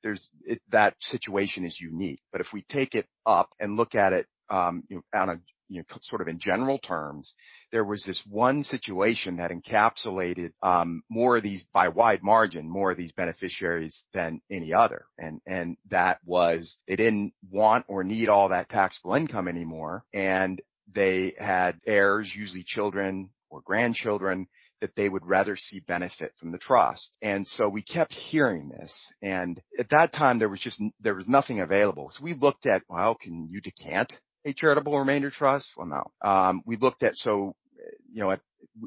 that 0.70 0.94
situation 1.00 1.64
is 1.64 1.78
unique. 1.80 2.20
But 2.32 2.40
if 2.40 2.48
we 2.52 2.64
take 2.70 2.94
it 2.94 3.06
up 3.26 3.50
and 3.60 3.76
look 3.76 3.94
at 3.94 4.12
it, 4.12 4.26
um, 4.50 4.84
you 4.88 4.96
know, 4.96 5.20
on 5.20 5.28
a 5.30 5.40
you 5.68 5.78
know, 5.78 5.84
sort 6.00 6.20
of 6.20 6.28
in 6.28 6.38
general 6.38 6.78
terms, 6.78 7.34
there 7.72 7.84
was 7.84 8.02
this 8.04 8.22
one 8.28 8.62
situation 8.62 9.36
that 9.36 9.50
encapsulated 9.50 10.52
um, 10.62 11.02
more 11.08 11.36
of 11.36 11.42
these 11.42 11.64
by 11.72 11.88
wide 11.88 12.22
margin, 12.22 12.68
more 12.68 12.90
of 12.90 12.96
these 12.96 13.12
beneficiaries 13.12 14.04
than 14.12 14.40
any 14.50 14.72
other, 14.72 15.04
and 15.18 15.40
and 15.46 15.76
that 15.90 16.18
was 16.24 16.78
they 16.86 16.96
didn't 16.96 17.32
want 17.50 17.84
or 17.88 18.04
need 18.04 18.28
all 18.28 18.48
that 18.48 18.68
taxable 18.68 19.14
income 19.14 19.48
anymore, 19.48 20.04
and 20.12 20.60
they 20.94 21.34
had 21.38 21.78
heirs, 21.86 22.32
usually 22.34 22.64
children 22.64 23.30
or 23.50 23.60
grandchildren, 23.62 24.46
that 24.80 24.94
they 24.96 25.08
would 25.08 25.26
rather 25.26 25.56
see 25.56 25.80
benefit 25.80 26.32
from 26.38 26.52
the 26.52 26.58
trust. 26.58 27.16
And 27.22 27.46
so 27.46 27.68
we 27.68 27.82
kept 27.82 28.12
hearing 28.12 28.68
this. 28.68 29.12
And 29.22 29.60
at 29.78 29.90
that 29.90 30.12
time, 30.12 30.38
there 30.38 30.48
was 30.48 30.60
just, 30.60 30.80
there 31.00 31.14
was 31.14 31.26
nothing 31.26 31.60
available. 31.60 32.10
So 32.12 32.22
we 32.22 32.34
looked 32.34 32.66
at, 32.66 32.82
well, 32.88 33.14
can 33.14 33.48
you 33.50 33.60
decant 33.60 34.12
a 34.44 34.52
charitable 34.52 34.98
remainder 34.98 35.30
trust? 35.30 35.70
Well, 35.76 35.86
no. 35.86 36.28
Um, 36.28 36.62
we 36.64 36.76
looked 36.76 37.02
at, 37.02 37.16
so, 37.16 37.54
you 38.12 38.22
know, 38.22 38.30
at, 38.30 38.40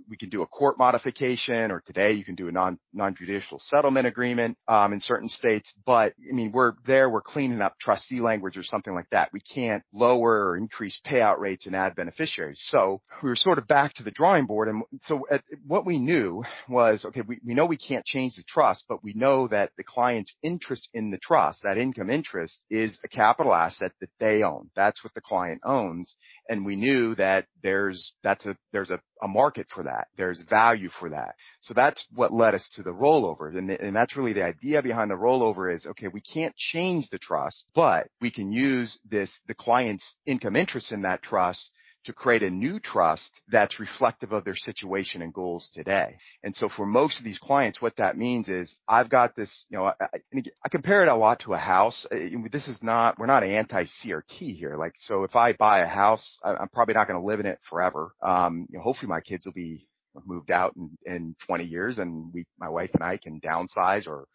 we 0.09 0.17
can 0.17 0.29
do 0.29 0.41
a 0.41 0.47
court 0.47 0.77
modification 0.77 1.71
or 1.71 1.81
today 1.85 2.13
you 2.13 2.23
can 2.23 2.35
do 2.35 2.47
a 2.47 2.51
non, 2.51 2.79
non-judicial 2.93 3.59
settlement 3.59 4.07
agreement, 4.07 4.57
um, 4.67 4.93
in 4.93 4.99
certain 4.99 5.29
states. 5.29 5.73
But 5.85 6.13
I 6.29 6.33
mean, 6.33 6.51
we're 6.51 6.73
there, 6.85 7.09
we're 7.09 7.21
cleaning 7.21 7.61
up 7.61 7.77
trustee 7.79 8.21
language 8.21 8.57
or 8.57 8.63
something 8.63 8.93
like 8.93 9.09
that. 9.11 9.29
We 9.33 9.41
can't 9.41 9.83
lower 9.93 10.49
or 10.49 10.57
increase 10.57 10.99
payout 11.05 11.39
rates 11.39 11.65
and 11.65 11.75
add 11.75 11.95
beneficiaries. 11.95 12.61
So 12.65 13.01
we 13.21 13.29
were 13.29 13.35
sort 13.35 13.57
of 13.57 13.67
back 13.67 13.93
to 13.95 14.03
the 14.03 14.11
drawing 14.11 14.45
board. 14.45 14.69
And 14.69 14.83
so 15.03 15.25
at, 15.29 15.43
what 15.65 15.85
we 15.85 15.99
knew 15.99 16.43
was, 16.69 17.05
okay, 17.05 17.21
we, 17.21 17.39
we 17.45 17.53
know 17.53 17.65
we 17.65 17.77
can't 17.77 18.05
change 18.05 18.35
the 18.35 18.43
trust, 18.47 18.85
but 18.87 19.03
we 19.03 19.13
know 19.13 19.47
that 19.47 19.71
the 19.77 19.83
client's 19.83 20.35
interest 20.43 20.89
in 20.93 21.11
the 21.11 21.17
trust, 21.17 21.63
that 21.63 21.77
income 21.77 22.09
interest 22.09 22.63
is 22.69 22.97
a 23.03 23.07
capital 23.07 23.53
asset 23.53 23.91
that 24.01 24.09
they 24.19 24.43
own. 24.43 24.69
That's 24.75 25.03
what 25.03 25.13
the 25.13 25.21
client 25.21 25.61
owns. 25.63 26.15
And 26.49 26.65
we 26.65 26.75
knew 26.75 27.15
that 27.15 27.45
there's, 27.61 28.13
that's 28.23 28.45
a, 28.45 28.55
there's 28.71 28.91
a, 28.91 28.99
a 29.21 29.27
market 29.27 29.60
for 29.69 29.83
that. 29.83 30.07
There's 30.17 30.41
value 30.41 30.89
for 30.99 31.09
that. 31.09 31.35
So 31.59 31.73
that's 31.73 32.05
what 32.13 32.33
led 32.33 32.55
us 32.55 32.69
to 32.75 32.83
the 32.83 32.93
rollover. 32.93 33.55
And, 33.55 33.69
and 33.69 33.95
that's 33.95 34.15
really 34.15 34.33
the 34.33 34.45
idea 34.45 34.81
behind 34.81 35.11
the 35.11 35.15
rollover 35.15 35.73
is, 35.73 35.85
okay, 35.85 36.07
we 36.07 36.21
can't 36.21 36.55
change 36.55 37.09
the 37.09 37.19
trust, 37.19 37.69
but 37.75 38.07
we 38.19 38.31
can 38.31 38.51
use 38.51 38.99
this, 39.09 39.39
the 39.47 39.53
client's 39.53 40.15
income 40.25 40.55
interest 40.55 40.91
in 40.91 41.01
that 41.03 41.21
trust 41.21 41.71
to 42.05 42.13
create 42.13 42.43
a 42.43 42.49
new 42.49 42.79
trust 42.79 43.41
that's 43.49 43.79
reflective 43.79 44.31
of 44.31 44.43
their 44.43 44.55
situation 44.55 45.21
and 45.21 45.33
goals 45.33 45.69
today. 45.73 46.17
And 46.43 46.55
so 46.55 46.69
for 46.69 46.85
most 46.85 47.19
of 47.19 47.25
these 47.25 47.37
clients, 47.37 47.81
what 47.81 47.97
that 47.97 48.17
means 48.17 48.49
is 48.49 48.75
I've 48.87 49.09
got 49.09 49.35
this, 49.35 49.65
you 49.69 49.77
know, 49.77 49.85
I, 49.85 50.41
I 50.65 50.69
compare 50.69 51.03
it 51.03 51.07
a 51.07 51.15
lot 51.15 51.41
to 51.41 51.53
a 51.53 51.57
house. 51.57 52.05
Uh, 52.11 52.17
this 52.51 52.67
is 52.67 52.79
not, 52.81 53.19
we're 53.19 53.27
not 53.27 53.43
anti 53.43 53.85
CRT 53.85 54.57
here. 54.57 54.75
Like, 54.77 54.93
so 54.97 55.23
if 55.23 55.35
I 55.35 55.53
buy 55.53 55.79
a 55.79 55.87
house, 55.87 56.39
I'm 56.43 56.69
probably 56.69 56.95
not 56.95 57.07
going 57.07 57.19
to 57.19 57.25
live 57.25 57.39
in 57.39 57.45
it 57.45 57.59
forever. 57.69 58.13
Um, 58.21 58.67
you 58.69 58.77
know, 58.77 58.83
hopefully 58.83 59.09
my 59.09 59.21
kids 59.21 59.45
will 59.45 59.53
be 59.53 59.87
moved 60.25 60.51
out 60.51 60.75
in, 60.75 60.97
in 61.05 61.35
20 61.45 61.63
years 61.63 61.99
and 61.99 62.33
we, 62.33 62.45
my 62.59 62.69
wife 62.69 62.91
and 62.93 63.03
I 63.03 63.17
can 63.17 63.39
downsize 63.39 64.07
or 64.07 64.27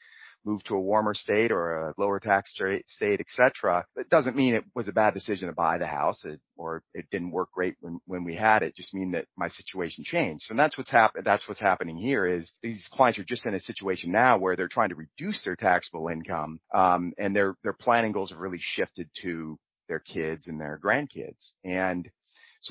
move 0.47 0.63
to 0.65 0.75
a 0.75 0.81
warmer 0.81 1.13
state 1.13 1.51
or 1.51 1.89
a 1.89 1.95
lower 1.99 2.21
tax 2.21 2.55
state, 2.89 3.21
et 3.21 3.27
cetera. 3.29 3.85
It 3.97 4.09
doesn't 4.09 4.37
mean 4.37 4.55
it 4.55 4.65
was 4.75 4.89
a 4.89 4.93
bad 4.93 5.13
decision 5.13 5.49
to 5.49 5.55
buy 5.55 5.79
the 5.79 5.87
house 5.87 6.25
or 6.57 6.83
it 6.95 7.07
didn't 7.11 7.33
work 7.33 7.51
great 7.53 7.75
when, 7.81 8.25
we 8.25 8.35
had 8.35 8.63
it. 8.63 8.75
Just 8.75 8.95
mean 8.95 9.13
that 9.13 9.27
my 9.37 9.49
situation 9.49 10.05
changed. 10.05 10.51
That's 10.57 10.79
what's 10.79 10.91
happening. 10.91 11.25
That's 11.25 11.47
what's 11.47 11.61
happening 11.61 11.97
here 11.97 12.27
is 12.27 12.53
these 12.63 12.89
clients 12.91 13.19
are 13.19 13.25
just 13.25 13.47
in 13.47 13.55
a 13.55 13.61
situation 13.61 14.11
now 14.11 14.39
where 14.39 14.57
they're 14.57 14.69
trying 14.69 14.89
to 14.89 14.95
reduce 14.95 15.45
their 15.45 15.57
taxable 15.57 16.09
income. 16.09 16.61
Um, 16.75 17.13
and 17.19 17.37
their, 17.37 17.57
their 17.63 17.75
planning 17.75 18.13
goals 18.13 18.31
have 18.31 18.41
really 18.41 18.61
shifted 18.61 19.09
to 19.23 19.59
their 19.89 20.01
kids 20.01 20.47
and 20.47 20.61
their 20.61 20.81
grandkids. 20.83 21.53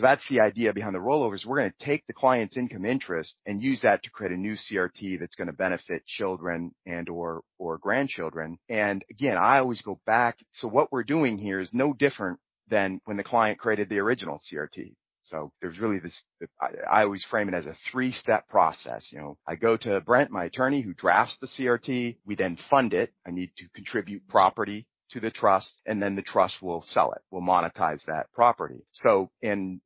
That's 0.02 0.28
the 0.30 0.42
idea 0.42 0.74
behind 0.74 0.96
the 0.96 1.00
rollovers. 1.00 1.46
We're 1.46 1.60
going 1.60 1.74
to 1.78 1.86
take 1.86 2.06
the 2.08 2.14
client's 2.14 2.58
income 2.58 2.86
interest 2.86 3.36
and 3.46 3.62
use 3.62 3.82
that 3.82 4.04
to 4.04 4.10
create 4.10 4.32
a 4.32 4.38
new 4.38 4.54
CRT 4.54 5.20
that's 5.20 5.36
going 5.36 5.48
to 5.48 5.54
benefit 5.54 6.06
children 6.06 6.74
and 6.86 7.10
or, 7.10 7.42
or 7.58 7.78
grandchildren. 7.78 8.58
And 8.70 9.04
again, 9.10 9.38
I 9.38 9.60
always 9.60 9.82
go 9.82 10.00
back. 10.06 10.38
So 10.54 10.68
what 10.68 10.92
we're 10.92 11.04
doing 11.04 11.38
here 11.38 11.60
is 11.60 11.74
no 11.74 11.94
different 11.94 12.40
than 12.70 13.00
when 13.06 13.18
the 13.18 13.24
client 13.24 13.60
created 13.60 13.90
the 13.90 14.00
original 14.00 14.40
CRT. 14.40 14.94
So 15.24 15.52
there's 15.60 15.80
really 15.80 15.98
this, 16.00 16.24
I, 16.62 17.02
always 17.02 17.24
frame 17.24 17.50
it 17.50 17.56
as 17.56 17.66
a 17.66 17.76
three 17.92 18.12
step 18.12 18.48
process. 18.48 19.10
You 19.12 19.20
know, 19.20 19.38
I 19.48 19.56
go 19.56 19.76
to 19.76 20.00
Brent, 20.02 20.30
my 20.30 20.46
attorney 20.46 20.82
who 20.82 20.94
drafts 20.94 21.38
the 21.40 21.48
CRT. 21.48 22.18
We 22.26 22.36
then 22.36 22.58
fund 22.70 22.94
it. 22.94 23.12
I 23.26 23.32
need 23.32 23.52
to 23.58 23.68
contribute 23.74 24.28
property 24.28 24.86
to 25.16 25.22
the 25.22 25.32
trust 25.32 25.80
and 25.86 26.02
then 26.02 26.16
the 26.16 26.22
trust 26.22 26.62
will 26.62 26.82
sell 26.82 27.12
it, 27.14 27.22
will 27.32 27.42
monetize 27.42 28.06
that 28.06 28.32
property. 28.34 28.86
So, 28.92 29.32
and 29.42 29.82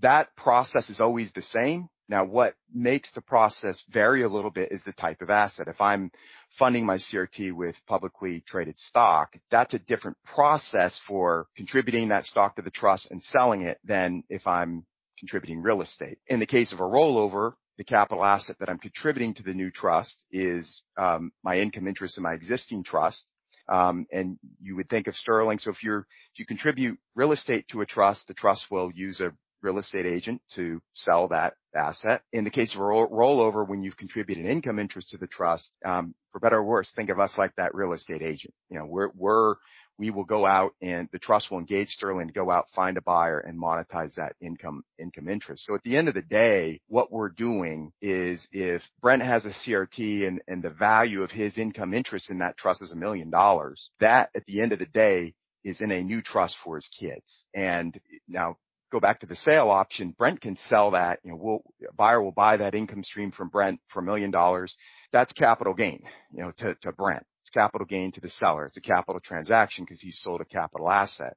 that 0.00 0.34
process 0.36 0.88
is 0.88 1.00
always 1.00 1.32
the 1.32 1.42
same. 1.42 1.88
Now 2.08 2.24
what 2.24 2.54
makes 2.72 3.12
the 3.12 3.20
process 3.20 3.82
vary 3.90 4.22
a 4.22 4.28
little 4.28 4.50
bit 4.50 4.72
is 4.72 4.82
the 4.84 4.92
type 4.92 5.20
of 5.20 5.30
asset. 5.30 5.68
If 5.68 5.80
I'm 5.80 6.10
funding 6.58 6.86
my 6.86 6.96
CRT 6.96 7.52
with 7.52 7.74
publicly 7.86 8.42
traded 8.46 8.78
stock, 8.78 9.34
that's 9.50 9.74
a 9.74 9.78
different 9.78 10.16
process 10.24 10.98
for 11.06 11.48
contributing 11.56 12.08
that 12.08 12.24
stock 12.24 12.56
to 12.56 12.62
the 12.62 12.70
trust 12.70 13.10
and 13.10 13.22
selling 13.22 13.62
it 13.62 13.78
than 13.84 14.22
if 14.30 14.46
I'm 14.46 14.86
contributing 15.18 15.60
real 15.60 15.82
estate. 15.82 16.18
In 16.28 16.40
the 16.40 16.46
case 16.46 16.72
of 16.72 16.80
a 16.80 16.84
rollover, 16.84 17.52
the 17.76 17.84
capital 17.84 18.24
asset 18.24 18.56
that 18.58 18.68
I'm 18.68 18.78
contributing 18.78 19.34
to 19.34 19.42
the 19.42 19.54
new 19.54 19.70
trust 19.70 20.22
is 20.32 20.82
um, 20.96 21.30
my 21.44 21.58
income 21.58 21.86
interest 21.86 22.16
in 22.16 22.22
my 22.22 22.32
existing 22.32 22.84
trust. 22.84 23.24
Um, 23.68 24.06
and 24.12 24.38
you 24.58 24.76
would 24.76 24.88
think 24.88 25.06
of 25.06 25.14
Sterling. 25.14 25.58
So 25.58 25.70
if 25.70 25.82
you 25.82 26.04
contribute 26.46 26.98
real 27.14 27.32
estate 27.32 27.66
to 27.68 27.80
a 27.82 27.86
trust, 27.86 28.26
the 28.26 28.34
trust 28.34 28.66
will 28.70 28.90
use 28.92 29.20
a 29.20 29.32
real 29.62 29.78
estate 29.78 30.06
agent 30.06 30.40
to 30.54 30.80
sell 30.94 31.28
that 31.28 31.54
asset. 31.74 32.22
In 32.32 32.44
the 32.44 32.50
case 32.50 32.74
of 32.74 32.80
a 32.80 32.84
rollover, 32.84 33.66
when 33.66 33.82
you've 33.82 33.96
contributed 33.96 34.46
income 34.46 34.78
interest 34.78 35.10
to 35.10 35.18
the 35.18 35.26
trust, 35.26 35.76
um, 35.84 36.14
for 36.32 36.38
better 36.38 36.58
or 36.58 36.64
worse, 36.64 36.92
think 36.94 37.10
of 37.10 37.18
us 37.18 37.32
like 37.36 37.54
that 37.56 37.74
real 37.74 37.92
estate 37.92 38.22
agent. 38.22 38.54
You 38.70 38.78
know, 38.78 38.86
we're, 38.86 39.10
we're, 39.16 39.56
we 39.98 40.10
will 40.10 40.24
go 40.24 40.46
out 40.46 40.74
and 40.80 41.08
the 41.12 41.18
trust 41.18 41.50
will 41.50 41.58
engage 41.58 41.88
Sterling 41.88 42.28
to 42.28 42.32
go 42.32 42.50
out, 42.50 42.70
find 42.74 42.96
a 42.96 43.02
buyer 43.02 43.40
and 43.40 43.60
monetize 43.60 44.14
that 44.14 44.36
income, 44.40 44.84
income 44.98 45.28
interest. 45.28 45.64
So 45.66 45.74
at 45.74 45.82
the 45.82 45.96
end 45.96 46.08
of 46.08 46.14
the 46.14 46.22
day, 46.22 46.80
what 46.86 47.10
we're 47.10 47.30
doing 47.30 47.92
is 48.00 48.46
if 48.52 48.82
Brent 49.02 49.22
has 49.22 49.44
a 49.44 49.50
CRT 49.50 50.26
and, 50.26 50.62
the 50.62 50.70
value 50.70 51.22
of 51.22 51.30
his 51.30 51.56
income 51.56 51.94
interest 51.94 52.30
in 52.30 52.38
that 52.38 52.56
trust 52.56 52.82
is 52.82 52.90
a 52.90 52.96
million 52.96 53.30
dollars, 53.30 53.90
that 54.00 54.30
at 54.34 54.44
the 54.46 54.60
end 54.60 54.72
of 54.72 54.80
the 54.80 54.86
day 54.86 55.34
is 55.64 55.80
in 55.80 55.92
a 55.92 56.02
new 56.02 56.20
trust 56.20 56.56
for 56.64 56.76
his 56.76 56.88
kids. 56.98 57.44
And 57.54 57.98
now 58.26 58.56
go 58.90 59.00
back 59.00 59.20
to 59.20 59.26
the 59.26 59.36
sale 59.36 59.70
option, 59.70 60.14
Brent 60.16 60.40
can 60.40 60.56
sell 60.68 60.92
that. 60.92 61.20
You 61.22 61.32
know, 61.32 61.62
a 61.88 61.92
buyer 61.94 62.22
will 62.22 62.32
buy 62.32 62.56
that 62.56 62.74
income 62.74 63.02
stream 63.02 63.30
from 63.30 63.48
Brent 63.48 63.80
for 63.88 64.00
a 64.00 64.02
million 64.02 64.30
dollars. 64.30 64.76
That's 65.12 65.32
capital 65.32 65.74
gain, 65.74 66.02
you 66.32 66.42
know, 66.42 66.52
to 66.58 66.92
Brent. 66.92 67.24
It's 67.48 67.54
capital 67.54 67.86
gain 67.86 68.12
to 68.12 68.20
the 68.20 68.28
seller. 68.28 68.66
It's 68.66 68.76
a 68.76 68.82
capital 68.82 69.22
transaction 69.24 69.84
because 69.86 70.02
he 70.02 70.10
sold 70.10 70.42
a 70.42 70.44
capital 70.44 70.90
asset 70.90 71.34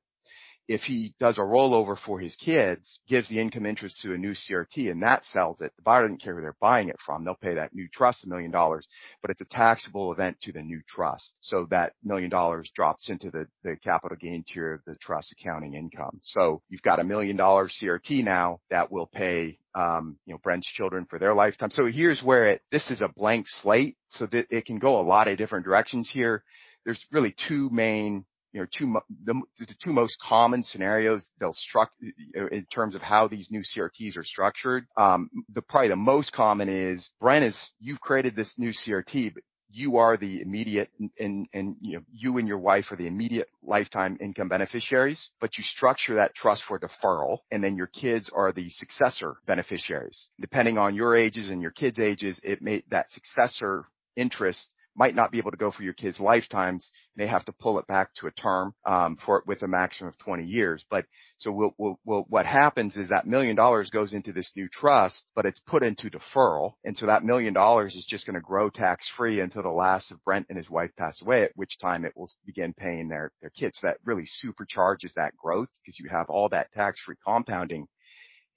if 0.72 0.82
he 0.82 1.14
does 1.20 1.38
a 1.38 1.42
rollover 1.42 1.98
for 1.98 2.20
his 2.20 2.36
kids, 2.36 3.00
gives 3.08 3.28
the 3.30 3.40
income 3.40 3.66
interest 3.66 4.02
to 4.02 4.14
a 4.14 4.18
new 4.18 4.32
CRT 4.32 4.90
and 4.90 5.04
that 5.04 5.26
sells 5.26 5.62
it, 5.62 5.72
the 5.76 5.82
buyer 5.82 6.04
doesn't 6.04 6.22
care 6.22 6.36
who 6.36 6.42
they're 6.42 6.56
buying 6.62 6.90
it 6.90 6.98
from. 7.06 7.24
They'll 7.24 7.36
pay 7.36 7.56
that 7.56 7.74
new 7.74 7.88
trust 7.94 8.26
a 8.26 8.30
million 8.30 8.52
dollars, 8.52 8.88
but 9.22 9.32
it's 9.32 9.42
a 9.42 9.46
taxable 9.46 10.12
event 10.12 10.40
to 10.42 10.52
the 10.52 10.62
new 10.62 10.82
trust. 10.88 11.34
So 11.42 11.68
that 11.72 11.94
million 12.04 12.30
dollars 12.30 12.72
drops 12.74 13.10
into 13.10 13.32
the, 13.32 13.48
the 13.64 13.76
capital 13.84 14.18
gain 14.20 14.44
tier 14.48 14.74
of 14.74 14.82
the 14.86 14.96
trust 14.96 15.34
accounting 15.34 15.74
income. 15.74 16.20
So 16.22 16.62
you've 16.70 16.82
got 16.82 17.00
a 17.00 17.04
million 17.04 17.36
dollar 17.36 17.68
CRT 17.68 18.24
now 18.24 18.60
that 18.70 18.92
will 18.92 19.08
pay 19.08 19.60
um, 19.76 20.18
you 20.26 20.34
know, 20.34 20.40
Brent's 20.44 20.68
children 20.68 21.06
for 21.10 21.20
their 21.20 21.34
lifetime. 21.34 21.72
So 21.72 21.86
here's 21.88 22.22
where 22.22 22.48
it, 22.48 22.62
this 22.72 22.90
is 22.90 23.02
a 23.02 23.08
blank 23.08 23.46
slate. 23.48 23.98
So 24.10 24.26
that 24.28 24.48
it 24.50 24.66
can 24.66 24.80
go 24.80 25.00
a 25.00 25.08
lot 25.08 25.30
of 25.30 25.38
different 25.38 25.66
directions 25.66 26.10
here. 26.12 26.44
There's 26.84 27.06
really 27.12 27.34
two 27.48 27.70
main 27.70 28.26
you 28.54 28.60
know, 28.60 28.68
two, 28.78 29.00
the, 29.26 29.76
two 29.84 29.94
most 29.94 30.18
common 30.22 30.64
scenarios 30.64 31.30
they'll 31.40 31.56
in 32.34 32.66
terms 32.74 32.96
of 32.96 33.02
how 33.02 33.28
these 33.28 33.50
new 33.50 33.62
CRTs 33.62 34.18
are 34.18 34.24
structured. 34.24 34.88
Um, 34.98 35.30
the 35.54 35.62
probably 35.62 35.90
the 35.90 35.96
most 35.96 36.34
common 36.34 36.70
is 36.70 37.10
is 37.44 37.72
you've 37.80 38.02
created 38.02 38.36
this 38.36 38.54
new 38.58 38.72
CRT, 38.72 39.34
but 39.34 39.44
you 39.74 39.98
are 39.98 40.18
the 40.18 40.42
immediate 40.42 40.90
and, 41.18 41.48
and, 41.54 41.76
you 41.82 41.98
know, 41.98 42.04
you 42.12 42.38
and 42.38 42.48
your 42.48 42.58
wife 42.58 42.92
are 42.92 42.98
the 42.98 43.08
immediate 43.08 43.48
lifetime 43.64 44.18
income 44.20 44.50
beneficiaries, 44.50 45.32
but 45.40 45.58
you 45.58 45.64
structure 45.64 46.16
that 46.16 46.36
trust 46.36 46.64
for 46.68 46.80
deferral 46.80 47.40
and 47.52 47.64
then 47.64 47.78
your 47.78 47.88
kids 47.88 48.30
are 48.36 48.52
the 48.52 48.70
successor 48.70 49.38
beneficiaries. 49.46 50.28
Depending 50.40 50.78
on 50.78 50.96
your 50.96 51.16
ages 51.16 51.50
and 51.50 51.62
your 51.62 51.72
kids' 51.72 52.00
ages, 52.00 52.40
it 52.44 52.62
may, 52.62 52.84
that 52.92 53.10
successor 53.12 53.86
interest 54.18 54.74
might 54.96 55.16
not 55.16 55.32
be 55.32 55.38
able 55.38 55.52
to 55.52 55.58
go 55.58 55.72
for 55.72 55.84
your 55.84 55.94
kids' 55.94 56.20
lifetimes. 56.20 56.92
They 57.16 57.28
have 57.28 57.46
to 57.46 57.52
pull 57.52 57.80
it 57.80 57.88
back 57.88 58.14
to 58.16 58.28
a 58.28 58.32
term 58.32 58.74
um, 58.86 59.18
for 59.26 59.44
with 59.46 59.62
a 59.64 59.68
maximum 59.68 60.10
of 60.10 60.18
20 60.20 60.44
years. 60.44 60.86
But 60.90 61.06
so 61.38 61.74
what 62.06 62.46
happens 62.46 62.98
is 62.98 63.10
that 63.10 63.28
million 63.28 63.56
dollars 63.56 63.90
goes 63.90 64.14
into 64.14 64.34
this 64.34 64.52
new 64.56 64.68
trust, 64.68 65.26
but 65.36 65.46
it's 65.46 65.60
put 65.60 65.84
into 65.84 66.10
deferral, 66.10 66.74
and 66.84 66.98
so 66.98 67.06
that 67.06 67.24
million 67.24 67.54
dollars 67.54 67.96
is 67.96 68.06
just 68.06 68.26
going 68.26 68.36
to 68.36 68.42
grow 68.42 68.70
tax 68.70 69.10
free 69.16 69.40
until 69.40 69.64
the 69.64 69.70
last 69.70 70.12
of 70.12 70.24
Brent 70.24 70.48
and 70.50 70.58
his 70.58 70.70
wife 70.70 70.92
pass 70.98 71.22
away, 71.22 71.44
at 71.44 71.52
which 71.56 71.78
time 71.80 72.06
it 72.06 72.16
will 72.16 72.30
begin 72.46 72.74
paying 72.74 73.08
their 73.08 73.32
their 73.42 73.52
kids. 73.52 73.80
That 73.82 73.98
really 74.04 74.26
supercharges 74.44 75.14
that 75.16 75.36
growth 75.38 75.70
because 75.84 76.00
you 76.00 76.10
have 76.10 76.30
all 76.30 76.50
that 76.50 76.72
tax 76.74 77.00
free 77.02 77.16
compounding 77.26 77.88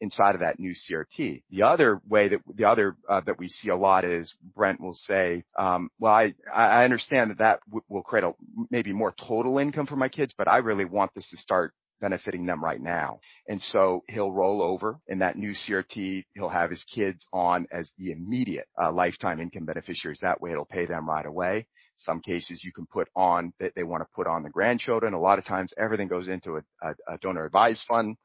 inside 0.00 0.35
of 0.35 0.40
that 0.40 0.59
new 0.59 0.72
CRT. 0.72 1.42
The 1.50 1.62
other 1.62 2.00
way 2.09 2.28
that 2.28 2.40
the 2.54 2.68
other 2.68 2.96
uh, 3.09 3.20
that 3.26 3.38
we 3.38 3.48
see 3.48 3.70
a 3.70 3.76
lot 3.76 4.04
is 4.04 4.35
Brent 4.54 4.80
will 4.80 4.94
say, 4.94 5.44
um, 5.59 5.90
"Well, 5.98 6.12
I 6.12 6.35
I 6.52 6.85
understand 6.85 7.30
that 7.30 7.38
that 7.38 7.61
will 7.88 8.02
create 8.02 8.24
a 8.24 8.33
maybe 8.70 8.92
more 8.92 9.14
total 9.18 9.59
income 9.59 9.87
for 9.87 9.96
my 9.96 10.09
kids, 10.09 10.35
but 10.37 10.48
I 10.48 10.59
really 10.59 10.85
want 10.85 11.12
this 11.14 11.28
to 11.30 11.37
start." 11.37 11.72
benefiting 12.00 12.44
them 12.44 12.62
right 12.62 12.80
now. 12.80 13.18
And 13.48 13.62
so 13.62 14.02
he'll 14.09 14.30
roll 14.30 14.61
over 14.61 14.98
in 15.09 15.20
that 15.20 15.37
new 15.37 15.52
CRT. 15.52 16.24
He'll 16.35 16.50
have 16.50 16.68
his 16.68 16.85
kids 16.85 17.24
on 17.33 17.66
as 17.72 17.90
the 17.96 18.12
immediate 18.12 18.66
uh, 18.83 18.92
lifetime 18.92 19.40
income 19.40 19.64
beneficiaries. 19.64 20.18
That 20.20 20.40
way 20.40 20.50
it'll 20.50 20.66
pay 20.66 20.85
them 20.85 21.09
right 21.09 21.24
away. 21.24 21.66
Some 21.96 22.20
cases 22.20 22.62
you 22.64 22.72
can 22.72 22.87
put 22.87 23.09
on 23.14 23.52
that 23.61 23.72
they 23.74 23.85
want 23.85 24.02
to 24.02 24.09
put 24.14 24.26
on 24.26 24.42
the 24.42 24.50
grandchildren. 24.50 25.14
A 25.14 25.20
lot 25.20 25.38
of 25.38 25.44
times 25.44 25.72
everything 25.78 26.09
goes 26.09 26.28
into 26.28 26.61
a, 26.83 26.94
donor 27.22 27.46
advised 27.46 27.85
fund 27.88 28.16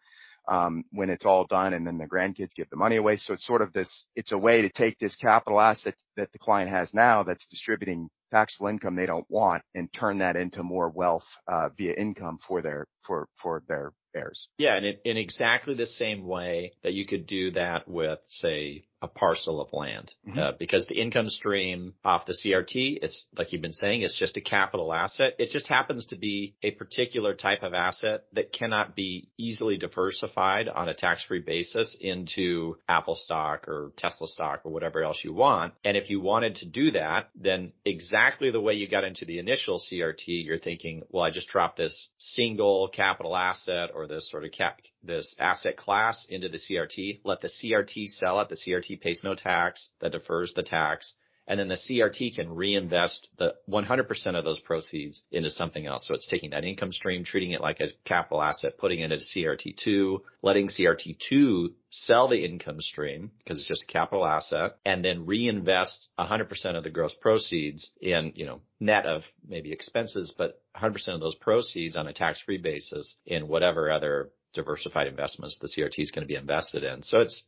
when 0.92 1.10
it's 1.10 1.26
all 1.26 1.46
done 1.46 1.74
and 1.74 1.86
then 1.86 1.98
the 1.98 2.06
grandkids 2.06 2.56
give 2.56 2.70
the 2.70 2.76
money 2.76 2.98
away. 2.98 3.18
So 3.18 3.34
it's 3.34 3.46
sort 3.46 3.62
of 3.62 3.74
this, 3.74 4.06
it's 4.16 4.32
a 4.32 4.38
way 4.38 4.62
to 4.62 4.70
take 4.70 4.98
this 4.98 5.16
capital 5.16 5.62
asset 5.62 5.96
that 6.18 6.32
the 6.32 6.40
client 6.40 6.70
has 6.70 6.94
now 6.94 7.24
that's 7.24 7.46
distributing 7.48 8.10
taxable 8.32 8.68
income 8.68 8.96
they 8.96 9.08
don't 9.08 9.26
want 9.30 9.64
and 9.74 9.92
turn 9.92 10.20
that 10.20 10.36
into 10.36 10.62
more 10.62 10.90
wealth 10.90 11.26
uh, 11.48 11.70
via 11.78 11.94
income 11.94 12.38
for 12.48 12.62
their 12.62 12.86
for, 13.06 13.28
for 13.42 13.64
their 13.68 13.92
for 14.12 14.14
for 14.14 14.18
their 14.18 14.24
heirs. 14.24 14.48
Yeah, 14.58 14.76
and 14.76 14.86
in, 14.86 14.98
in 15.06 15.18
exactly 15.18 15.76
the 15.76 15.86
same 15.86 16.26
way 16.26 16.74
that 16.84 16.94
you 16.94 17.06
could 17.06 17.28
do 17.28 17.52
that 17.52 17.88
with, 17.88 18.20
say, 18.28 18.86
a 19.02 19.08
parcel 19.08 19.62
of 19.62 19.72
land 19.72 20.14
mm-hmm. 20.28 20.38
uh, 20.38 20.52
because 20.60 20.86
the 20.88 21.00
income 21.00 21.30
stream 21.30 21.94
off 22.04 22.26
the 22.26 22.34
CRT 22.34 23.04
is 23.04 23.26
like 23.38 23.54
you've 23.54 23.62
been 23.62 23.72
saying 23.72 24.02
it's 24.02 24.18
just 24.18 24.36
a 24.38 24.42
capital 24.42 24.94
asset 24.94 25.36
it 25.40 25.50
just 25.52 25.68
happens 25.68 26.08
to 26.08 26.18
be 26.18 26.56
a 26.64 26.72
particular 26.72 27.34
type 27.34 27.64
of 27.64 27.74
asset 27.74 28.26
that 28.34 28.52
cannot 28.52 28.96
be 28.96 29.30
easily 29.38 29.78
diversified 29.78 30.68
on 30.68 30.90
a 30.90 30.94
tax-free 30.94 31.40
basis 31.40 31.96
into 32.00 32.78
Apple 32.88 33.16
stock 33.16 33.68
or 33.68 33.92
Tesla 33.98 34.28
stock 34.28 34.62
or 34.66 34.72
whatever 34.72 35.02
else 35.02 35.22
you 35.24 35.34
want 35.34 35.74
and 35.86 35.96
if 35.96 36.10
you 36.10 36.20
wanted 36.20 36.56
to 36.56 36.66
do 36.66 36.92
that 36.92 37.30
then 37.36 37.72
exactly 37.86 38.52
the 38.52 38.62
way 38.62 38.74
you 38.74 38.88
got 38.88 39.06
into 39.06 39.26
the 39.26 39.40
initial 39.40 39.80
CRT 39.80 40.46
you're 40.46 40.60
thinking 40.60 41.04
well 41.10 41.24
I 41.24 41.30
just 41.30 41.48
dropped 41.48 41.78
this 41.78 42.10
single 42.18 42.90
capital 42.90 43.36
asset 43.36 43.92
or 43.94 44.08
this 44.10 44.30
sort 44.30 44.44
of 44.44 44.52
cap 44.52 44.80
this 45.04 45.36
asset 45.40 45.78
class 45.78 46.26
into 46.30 46.50
the 46.50 46.60
CRT 46.60 47.22
let 47.24 47.40
the 47.40 47.50
CRT 47.50 48.08
sell 48.08 48.40
it. 48.42 48.50
The 48.50 48.56
CRT 48.56 48.80
CRT 48.80 49.02
pays 49.02 49.22
no 49.24 49.36
tax, 49.36 49.90
that 50.02 50.12
defers 50.12 50.54
the 50.56 50.64
tax, 50.64 51.14
and 51.48 51.60
then 51.60 51.68
the 51.68 51.76
CRT 51.76 52.36
can 52.36 52.54
reinvest 52.54 53.28
the 53.38 53.56
100% 53.68 54.38
of 54.38 54.46
those 54.46 54.60
proceeds 54.60 55.24
into 55.32 55.50
something 55.50 55.88
else. 55.88 56.08
So 56.08 56.14
it's 56.14 56.28
taking 56.28 56.52
that 56.52 56.64
income 56.64 56.92
stream, 56.92 57.24
treating 57.24 57.52
it 57.52 57.62
like 57.62 57.80
a 57.80 57.88
capital 58.06 58.42
asset, 58.42 58.78
putting 58.78 59.00
it 59.00 59.12
into 59.12 59.26
CRT2, 59.26 60.20
letting 60.44 60.68
CRT2 60.68 61.70
sell 61.90 62.28
the 62.28 62.46
income 62.46 62.80
stream 62.80 63.32
because 63.40 63.58
it's 63.58 63.68
just 63.68 63.82
a 63.82 63.92
capital 63.92 64.28
asset 64.28 64.78
and 64.86 65.04
then 65.04 65.26
reinvest 65.26 66.10
100% 66.20 66.78
of 66.78 66.84
the 66.84 66.92
gross 66.92 67.16
proceeds 67.20 67.90
in, 68.00 68.34
you 68.36 68.46
know, 68.46 68.62
net 68.80 69.08
of 69.08 69.24
maybe 69.48 69.72
expenses, 69.72 70.32
but 70.38 70.62
100% 70.82 71.08
of 71.10 71.20
those 71.20 71.36
proceeds 71.36 71.98
on 71.98 72.08
a 72.08 72.14
tax-free 72.14 72.58
basis 72.58 73.18
in 73.26 73.48
whatever 73.48 73.92
other 73.92 74.30
diversified 74.54 75.08
investments 75.08 75.58
the 75.60 75.68
CRT 75.68 76.00
is 76.00 76.12
going 76.12 76.24
to 76.24 76.32
be 76.32 76.36
invested 76.36 76.84
in. 76.84 77.04
So 77.04 77.20
it's, 77.22 77.44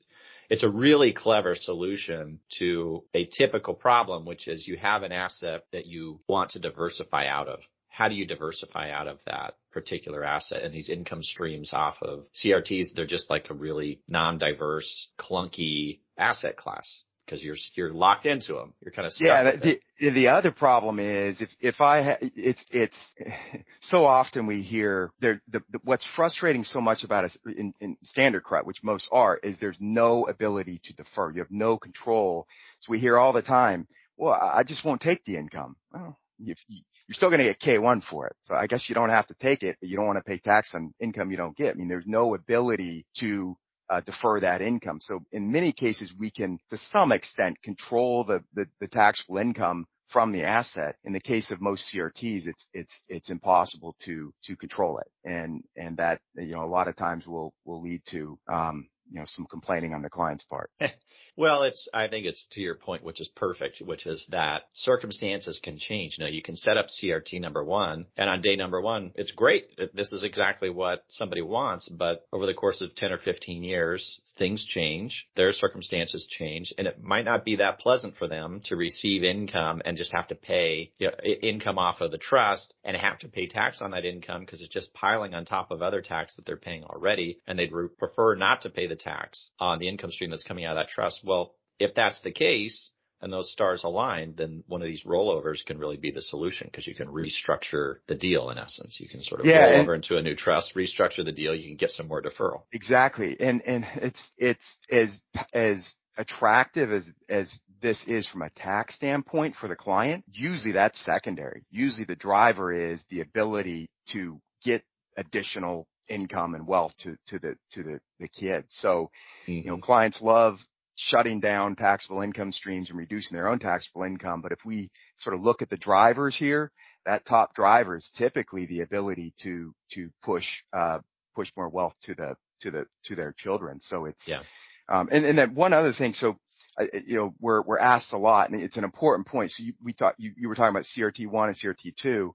it's 0.50 0.63
a 0.63 0.70
really 0.70 1.13
clever 1.13 1.56
solution 1.56 2.39
to 2.60 3.04
a 3.13 3.26
typical 3.26 3.74
problem, 3.74 4.26
which 4.26 4.48
is 4.48 4.67
you 4.67 4.78
have 4.78 5.04
an 5.04 5.12
asset 5.12 5.65
that 5.72 5.86
you 5.86 6.20
want 6.28 6.52
to 6.52 6.60
diversify 6.60 7.28
out 7.28 7.48
of. 7.48 7.60
How 7.89 8.08
do 8.08 8.15
you 8.15 8.26
diversify 8.26 8.91
out 8.91 9.08
of 9.08 9.20
that 9.26 9.56
particular 9.72 10.24
asset 10.24 10.63
and 10.63 10.74
these 10.74 10.89
income 10.89 11.24
streams 11.24 11.74
off 11.74 11.98
of 12.02 12.26
CRTs? 12.41 12.94
They're 12.96 13.06
just 13.06 13.30
like 13.30 13.50
a 13.50 13.54
really 13.54 14.00
non-diverse, 14.08 15.10
clunky 15.20 16.00
asset 16.17 16.56
class 16.56 17.04
because 17.32 17.44
you're 17.44 17.56
you're 17.76 17.94
locked 17.94 18.26
into 18.26 18.54
them. 18.54 18.74
You're 18.84 18.91
kind 18.91 19.06
of 19.06 19.13
stuck. 19.13 19.28
Yeah. 19.28 19.52
The, 19.56 19.80
the, 20.00 20.10
the 20.12 20.28
other 20.28 20.52
problem 20.52 21.00
is 21.00 21.39
if 21.39 21.50
if 21.60 21.80
I 21.80 22.04
ha- 22.04 22.17
it's 22.22 22.63
it's 22.72 22.98
so 23.82 24.06
often 24.06 24.48
we 24.48 24.62
hear 24.62 25.12
there 25.22 25.41
the, 25.50 25.62
the, 25.72 25.80
what's 25.84 26.06
frustrating 26.15 26.63
so 26.63 26.82
much 26.82 27.04
about 27.04 27.26
us 27.26 27.38
in, 27.46 27.74
in 27.80 27.98
standard 28.04 28.44
CRUT, 28.44 28.65
which 28.65 28.84
most 28.84 29.08
are, 29.12 29.38
is 29.38 29.56
there's 29.60 29.78
no 29.80 30.28
ability 30.28 30.82
to 30.84 30.94
defer. 30.94 31.32
You 31.32 31.39
have 31.39 31.52
no 31.52 31.78
control. 31.78 32.48
So 32.80 32.91
we 32.91 33.00
hear 33.00 33.17
all 33.17 33.32
the 33.32 33.41
time, 33.41 33.88
well, 34.17 34.34
I 34.34 34.63
just 34.63 34.84
won't 34.84 35.02
take 35.02 35.24
the 35.24 35.38
income. 35.38 35.78
Well, 35.94 36.17
if 36.39 36.58
you, 36.67 36.82
you're 37.08 37.13
still 37.13 37.30
going 37.30 37.39
to 37.39 37.46
get 37.46 37.60
K1 37.62 38.04
for 38.10 38.28
it. 38.28 38.36
So 38.41 38.56
I 38.56 38.67
guess 38.67 38.86
you 38.89 38.96
don't 38.96 39.10
have 39.10 39.28
to 39.28 39.36
take 39.36 39.63
it, 39.63 39.78
but 39.80 39.89
you 39.89 39.96
don't 39.96 40.08
want 40.08 40.17
to 40.17 40.24
pay 40.24 40.38
tax 40.38 40.72
on 40.74 40.94
income 41.00 41.32
you 41.32 41.38
don't 41.38 41.56
get. 41.56 41.76
I 41.76 41.78
mean, 41.78 41.88
there's 41.88 42.08
no 42.08 42.34
ability 42.34 43.06
to 43.20 43.56
defer 43.99 44.39
that 44.39 44.62
income. 44.62 44.99
So 45.01 45.19
in 45.32 45.51
many 45.51 45.73
cases, 45.73 46.13
we 46.17 46.32
can, 46.32 46.60
to 46.69 46.77
some 46.77 47.12
extent, 47.12 47.62
control 47.62 48.23
the, 48.23 48.43
the, 48.54 48.67
the 48.80 48.88
taxable 48.88 49.38
income 49.38 49.86
from 50.12 50.32
the 50.32 50.43
asset. 50.43 50.95
In 51.04 51.13
the 51.13 51.19
case 51.19 51.51
of 51.51 51.62
most 51.62 51.93
CRTs, 51.93 52.47
it's 52.47 52.67
it's 52.73 52.93
it's 53.08 53.30
impossible 53.30 53.95
to 54.06 54.34
to 54.43 54.56
control 54.56 54.99
it, 54.99 55.08
and 55.30 55.63
and 55.75 55.97
that 55.97 56.19
you 56.36 56.54
know 56.54 56.63
a 56.63 56.65
lot 56.65 56.88
of 56.88 56.95
times 56.95 57.25
will 57.27 57.54
will 57.65 57.82
lead 57.82 58.01
to 58.12 58.38
um, 58.51 58.88
you 59.10 59.19
know 59.19 59.25
some 59.27 59.45
complaining 59.49 59.93
on 59.93 60.01
the 60.01 60.10
client's 60.10 60.43
part. 60.43 60.69
Well, 61.41 61.63
it's, 61.63 61.89
I 61.91 62.08
think 62.08 62.27
it's 62.27 62.45
to 62.51 62.62
your 62.62 62.75
point, 62.75 63.04
which 63.04 63.19
is 63.19 63.27
perfect, 63.27 63.82
which 63.84 64.06
is 64.06 64.27
that 64.30 64.65
circumstances 64.73 65.60
can 65.63 65.80
change. 65.80 66.19
Know, 66.19 66.27
you 66.27 66.43
can 66.43 66.56
set 66.56 66.77
up 66.77 66.86
CRT 66.89 67.41
number 67.41 67.63
one 67.63 68.06
and 68.15 68.30
on 68.30 68.43
day 68.43 68.56
number 68.56 68.80
one, 68.80 69.12
it's 69.15 69.32
great. 69.32 69.65
This 69.95 70.13
is 70.13 70.21
exactly 70.21 70.69
what 70.69 71.04
somebody 71.08 71.41
wants. 71.41 71.89
But 71.89 72.27
over 72.32 72.45
the 72.45 72.54
course 72.54 72.80
of 72.82 72.93
10 72.93 73.12
or 73.12 73.17
15 73.17 73.63
years, 73.63 74.21
things 74.38 74.63
change, 74.63 75.27
their 75.36 75.51
circumstances 75.51 76.27
change, 76.30 76.75
and 76.77 76.86
it 76.86 77.01
might 77.01 77.25
not 77.25 77.43
be 77.43 77.56
that 77.56 77.80
pleasant 77.80 78.17
for 78.17 78.27
them 78.27 78.62
to 78.65 78.75
receive 78.75 79.23
income 79.23 79.82
and 79.84 79.97
just 79.97 80.12
have 80.12 80.27
to 80.27 80.36
pay 80.36 80.91
you 80.99 81.08
know, 81.08 81.15
income 81.23 81.80
off 81.80 82.01
of 82.01 82.12
the 82.12 82.19
trust 82.19 82.75
and 82.84 82.95
have 82.95 83.17
to 83.17 83.27
pay 83.27 83.47
tax 83.47 83.82
on 83.82 83.89
that 83.91 84.06
income 84.06 84.41
because 84.41 84.62
it's 84.62 84.71
just 84.71 84.93
piling 84.93 85.34
on 85.34 85.45
top 85.45 85.71
of 85.71 85.82
other 85.82 86.04
tax 86.04 86.36
that 86.36 86.45
they're 86.45 86.56
paying 86.56 86.84
already. 86.84 87.39
And 87.47 87.58
they'd 87.58 87.73
re- 87.73 87.88
prefer 87.97 88.36
not 88.36 88.62
to 88.62 88.69
pay 88.69 88.86
the 88.86 88.95
tax 88.95 89.49
on 89.60 89.80
the 89.80 89.89
income 89.89 90.12
stream 90.12 90.30
that's 90.30 90.43
coming 90.43 90.65
out 90.65 90.77
of 90.77 90.84
that 90.86 90.91
trust 90.91 91.21
well, 91.32 91.56
if 91.80 91.96
that's 91.96 92.22
the 92.22 92.32
case 92.32 92.91
and 93.22 93.32
those 93.32 93.52
stars 93.52 93.84
align, 93.84 94.34
then 94.38 94.63
one 94.67 94.82
of 94.82 94.88
these 94.88 95.04
rollovers 95.04 95.63
can 95.65 95.78
really 95.78 95.96
be 95.96 96.12
the 96.12 96.22
solution 96.22 96.67
because 96.70 96.88
you 96.88 96.96
can 96.96 97.08
restructure 97.08 97.98
the 98.08 98.15
deal 98.15 98.50
in 98.50 98.58
essence. 98.58 98.98
You 99.00 99.08
can 99.08 99.24
sort 99.24 99.41
of 99.41 99.48
yeah, 99.48 99.70
roll 99.70 99.82
over 99.82 99.96
into 99.96 100.17
a 100.17 100.22
new 100.22 100.36
trust, 100.36 100.76
restructure 100.76 101.24
the 101.24 101.32
deal. 101.32 101.56
You 101.56 101.70
can 101.70 101.78
get 101.78 101.91
some 101.91 102.08
more 102.08 102.22
deferral. 102.22 102.63
Exactly. 102.74 103.38
And, 103.39 103.62
and 103.65 103.86
it's, 103.96 104.22
it's 104.38 104.78
as, 104.91 105.20
as 105.54 105.94
attractive 106.17 106.91
as, 106.91 107.08
as 107.30 107.54
this 107.82 108.04
is 108.08 108.28
from 108.28 108.41
a 108.41 108.50
tax 108.50 108.96
standpoint 108.96 109.56
for 109.56 109.70
the 109.70 109.76
client. 109.76 110.26
Usually 110.32 110.74
that's 110.74 111.04
secondary. 111.06 111.63
Usually 111.72 112.06
the 112.06 112.15
driver 112.15 112.74
is 112.74 113.02
the 113.10 113.22
ability 113.22 113.89
to 114.13 114.41
get 114.65 114.84
additional 115.15 115.88
income 116.10 116.56
and 116.56 116.67
wealth 116.67 116.94
to, 117.00 117.15
to 117.28 117.39
the, 117.39 117.56
to 117.72 117.84
the, 117.84 118.00
the 118.20 118.28
kids. 118.28 118.67
So, 118.70 119.12
mm-hmm. 119.44 119.52
you 119.52 119.63
know, 119.65 119.74
mm-hmm. 119.76 119.84
clients 119.84 120.22
love 120.22 120.60
shutting 121.07 121.39
down 121.39 121.75
taxable 121.75 122.21
income 122.21 122.51
streams 122.51 122.89
and 122.89 122.99
reducing 122.99 123.35
their 123.35 123.47
own 123.47 123.59
taxable 123.59 124.03
income. 124.03 124.41
But 124.41 124.51
if 124.51 124.59
we 124.63 124.91
sort 125.17 125.35
of 125.35 125.41
look 125.41 125.61
at 125.61 125.69
the 125.69 125.77
drivers 125.77 126.37
here, 126.37 126.71
that 127.05 127.25
top 127.25 127.55
driver 127.55 127.95
is 127.95 128.11
typically 128.15 128.67
the 128.67 128.81
ability 128.81 129.33
to, 129.41 129.73
to 129.93 130.09
push, 130.23 130.45
uh, 130.73 130.99
push 131.35 131.51
more 131.57 131.69
wealth 131.69 131.95
to 132.03 132.13
the, 132.13 132.35
to 132.61 132.71
the, 132.71 132.85
to 133.05 133.15
their 133.15 133.33
children. 133.35 133.79
So 133.81 134.05
it's, 134.05 134.21
yeah. 134.27 134.43
um, 134.87 135.09
and, 135.11 135.25
and 135.25 135.37
then 135.37 135.55
one 135.55 135.73
other 135.73 135.93
thing. 135.93 136.13
So, 136.13 136.37
uh, 136.79 136.85
you 137.05 137.15
know, 137.15 137.33
we're, 137.39 137.63
we're 137.63 137.79
asked 137.79 138.13
a 138.13 138.19
lot 138.19 138.51
and 138.51 138.61
it's 138.61 138.77
an 138.77 138.83
important 138.83 139.27
point. 139.27 139.51
So 139.51 139.63
you, 139.63 139.73
we 139.83 139.93
talked, 139.93 140.19
you, 140.19 140.33
you 140.37 140.49
were 140.49 140.55
talking 140.55 140.69
about 140.69 140.85
CRT1 140.95 141.47
and 141.47 141.57
CRT2 141.57 142.31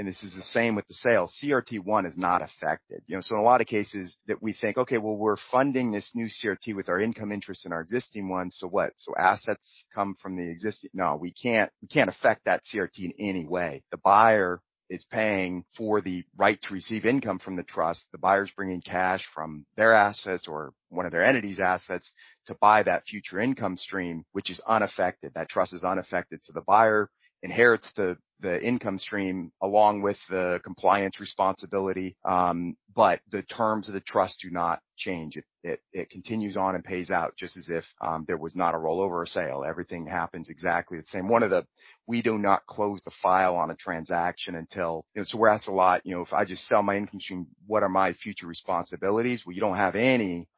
and 0.00 0.08
this 0.08 0.22
is 0.22 0.32
the 0.34 0.42
same 0.42 0.74
with 0.74 0.88
the 0.88 0.94
sales, 0.94 1.38
CRT1 1.44 2.06
is 2.06 2.16
not 2.16 2.40
affected. 2.40 3.02
You 3.06 3.16
know, 3.16 3.20
so 3.20 3.34
in 3.34 3.42
a 3.42 3.44
lot 3.44 3.60
of 3.60 3.66
cases 3.66 4.16
that 4.28 4.42
we 4.42 4.54
think, 4.54 4.78
okay, 4.78 4.96
well, 4.96 5.14
we're 5.14 5.36
funding 5.52 5.92
this 5.92 6.12
new 6.14 6.26
CRT 6.26 6.74
with 6.74 6.88
our 6.88 6.98
income 6.98 7.30
interest 7.30 7.66
in 7.66 7.72
our 7.74 7.82
existing 7.82 8.30
one. 8.30 8.50
So 8.50 8.66
what? 8.66 8.94
So 8.96 9.12
assets 9.18 9.84
come 9.94 10.14
from 10.22 10.38
the 10.38 10.50
existing. 10.50 10.88
No, 10.94 11.18
we 11.20 11.34
can't, 11.34 11.70
we 11.82 11.88
can't 11.88 12.08
affect 12.08 12.46
that 12.46 12.62
CRT 12.64 12.98
in 12.98 13.12
any 13.18 13.44
way. 13.44 13.82
The 13.90 13.98
buyer 13.98 14.62
is 14.88 15.04
paying 15.12 15.66
for 15.76 16.00
the 16.00 16.24
right 16.34 16.58
to 16.62 16.72
receive 16.72 17.04
income 17.04 17.38
from 17.38 17.56
the 17.56 17.62
trust. 17.62 18.06
The 18.10 18.16
buyer's 18.16 18.50
bringing 18.56 18.80
cash 18.80 19.22
from 19.34 19.66
their 19.76 19.92
assets 19.92 20.48
or 20.48 20.72
one 20.88 21.04
of 21.04 21.12
their 21.12 21.26
entities 21.26 21.60
assets 21.60 22.10
to 22.46 22.56
buy 22.58 22.84
that 22.84 23.04
future 23.04 23.38
income 23.38 23.76
stream, 23.76 24.24
which 24.32 24.50
is 24.50 24.62
unaffected. 24.66 25.32
That 25.34 25.50
trust 25.50 25.74
is 25.74 25.84
unaffected. 25.84 26.40
So 26.42 26.54
the 26.54 26.62
buyer 26.62 27.10
inherits 27.42 27.90
the 27.96 28.16
the 28.42 28.60
income 28.62 28.98
stream 28.98 29.52
along 29.62 30.02
with 30.02 30.16
the 30.28 30.60
compliance 30.64 31.20
responsibility. 31.20 32.16
Um, 32.24 32.76
but 32.94 33.20
the 33.30 33.42
terms 33.42 33.88
of 33.88 33.94
the 33.94 34.00
trust 34.00 34.40
do 34.42 34.50
not 34.50 34.80
change. 34.96 35.38
It, 35.62 35.80
continues 36.10 36.56
on 36.56 36.74
and 36.74 36.82
pays 36.82 37.10
out 37.10 37.34
just 37.36 37.56
as 37.56 37.68
if 37.68 37.84
um, 38.00 38.24
there 38.26 38.38
was 38.38 38.56
not 38.56 38.74
a 38.74 38.78
rollover 38.78 39.22
or 39.22 39.26
sale. 39.26 39.62
Everything 39.66 40.06
happens 40.06 40.48
exactly 40.50 40.98
the 40.98 41.06
same. 41.06 41.28
One 41.28 41.42
of 41.42 41.50
the 41.50 41.66
we 42.06 42.22
do 42.22 42.38
not 42.38 42.66
close 42.66 43.02
the 43.02 43.10
file 43.22 43.56
on 43.56 43.70
a 43.70 43.76
transaction 43.76 44.54
until 44.54 45.04
we're 45.34 45.48
asked 45.48 45.68
a 45.68 45.72
lot. 45.72 46.00
You 46.04 46.16
know, 46.16 46.22
if 46.22 46.32
I 46.32 46.44
just 46.44 46.66
sell 46.66 46.82
my 46.82 46.96
income 46.96 47.20
stream, 47.20 47.46
what 47.66 47.82
are 47.82 47.88
my 47.88 48.12
future 48.14 48.46
responsibilities? 48.46 49.42
Well, 49.44 49.54
you 49.54 49.60
don't 49.60 49.76
have 49.76 49.96
any. 49.96 50.48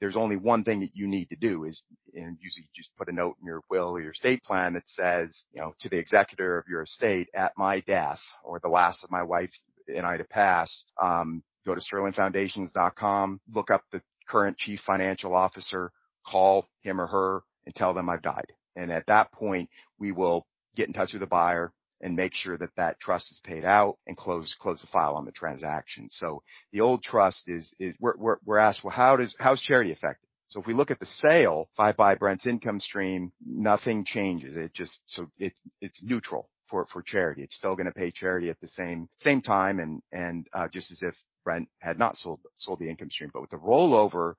There's 0.00 0.16
only 0.16 0.36
one 0.36 0.64
thing 0.64 0.80
that 0.80 0.94
you 0.94 1.06
need 1.08 1.28
to 1.30 1.36
do 1.36 1.64
is 1.64 1.82
and 2.14 2.36
usually 2.40 2.68
just 2.74 2.96
put 2.96 3.08
a 3.08 3.12
note 3.12 3.36
in 3.40 3.46
your 3.46 3.62
will 3.70 3.90
or 3.90 4.00
your 4.00 4.12
estate 4.12 4.42
plan 4.42 4.74
that 4.74 4.88
says, 4.88 5.44
you 5.52 5.60
know, 5.60 5.74
to 5.80 5.88
the 5.88 5.98
executor 5.98 6.58
of 6.58 6.66
your 6.68 6.82
estate 6.82 7.28
at 7.34 7.52
my 7.56 7.80
death 7.80 8.20
or 8.44 8.60
the 8.60 8.68
last 8.68 9.04
of 9.04 9.10
my 9.10 9.22
wife 9.22 9.50
and 9.88 10.06
I 10.06 10.16
to 10.16 10.24
pass, 10.24 10.84
um, 11.02 11.42
go 11.66 11.74
to 11.74 11.80
sterlingfoundations.com, 11.80 13.40
look 13.54 13.70
up 13.70 13.82
the 13.92 14.02
current 14.28 14.56
chief 14.56 14.80
financial 14.80 15.34
officer, 15.34 15.90
call 16.26 16.66
him 16.82 17.00
or 17.00 17.06
her 17.06 17.42
and 17.66 17.74
tell 17.74 17.94
them 17.94 18.08
I've 18.08 18.22
died. 18.22 18.52
And 18.76 18.92
at 18.92 19.06
that 19.06 19.32
point, 19.32 19.68
we 19.98 20.12
will 20.12 20.46
get 20.76 20.86
in 20.86 20.92
touch 20.92 21.12
with 21.12 21.20
the 21.20 21.26
buyer, 21.26 21.72
and 22.00 22.14
make 22.14 22.34
sure 22.34 22.56
that 22.56 22.74
that 22.76 23.00
trust 23.00 23.30
is 23.30 23.40
paid 23.44 23.64
out 23.64 23.98
and 24.06 24.16
close 24.16 24.54
close 24.60 24.80
the 24.80 24.86
file 24.88 25.14
on 25.14 25.24
the 25.24 25.32
transaction. 25.32 26.08
So 26.10 26.42
the 26.72 26.80
old 26.80 27.02
trust 27.02 27.48
is 27.48 27.74
is 27.78 27.94
we're 28.00 28.58
asked, 28.58 28.84
well, 28.84 28.94
how 28.94 29.16
does 29.16 29.34
how's 29.38 29.60
charity 29.60 29.92
affected? 29.92 30.28
So 30.48 30.60
if 30.60 30.66
we 30.66 30.74
look 30.74 30.90
at 30.90 30.98
the 30.98 31.06
sale, 31.06 31.68
if 31.74 31.80
I 31.80 31.92
buy 31.92 32.14
Brent's 32.14 32.46
income 32.46 32.80
stream, 32.80 33.32
nothing 33.46 34.04
changes. 34.04 34.56
It 34.56 34.72
just 34.72 35.00
so 35.06 35.26
it's 35.38 35.60
it's 35.80 36.02
neutral 36.02 36.48
for 36.68 36.86
for 36.86 37.02
charity. 37.02 37.42
It's 37.42 37.56
still 37.56 37.74
going 37.74 37.86
to 37.86 37.92
pay 37.92 38.10
charity 38.10 38.48
at 38.48 38.60
the 38.60 38.68
same 38.68 39.08
same 39.18 39.42
time 39.42 39.78
and 39.78 40.00
and 40.10 40.46
uh, 40.54 40.68
just 40.72 40.90
as 40.90 41.02
if 41.02 41.14
Brent 41.44 41.68
had 41.80 41.98
not 41.98 42.16
sold 42.16 42.40
sold 42.54 42.78
the 42.78 42.88
income 42.88 43.10
stream. 43.10 43.30
But 43.32 43.42
with 43.42 43.50
the 43.50 43.58
rollover, 43.58 44.34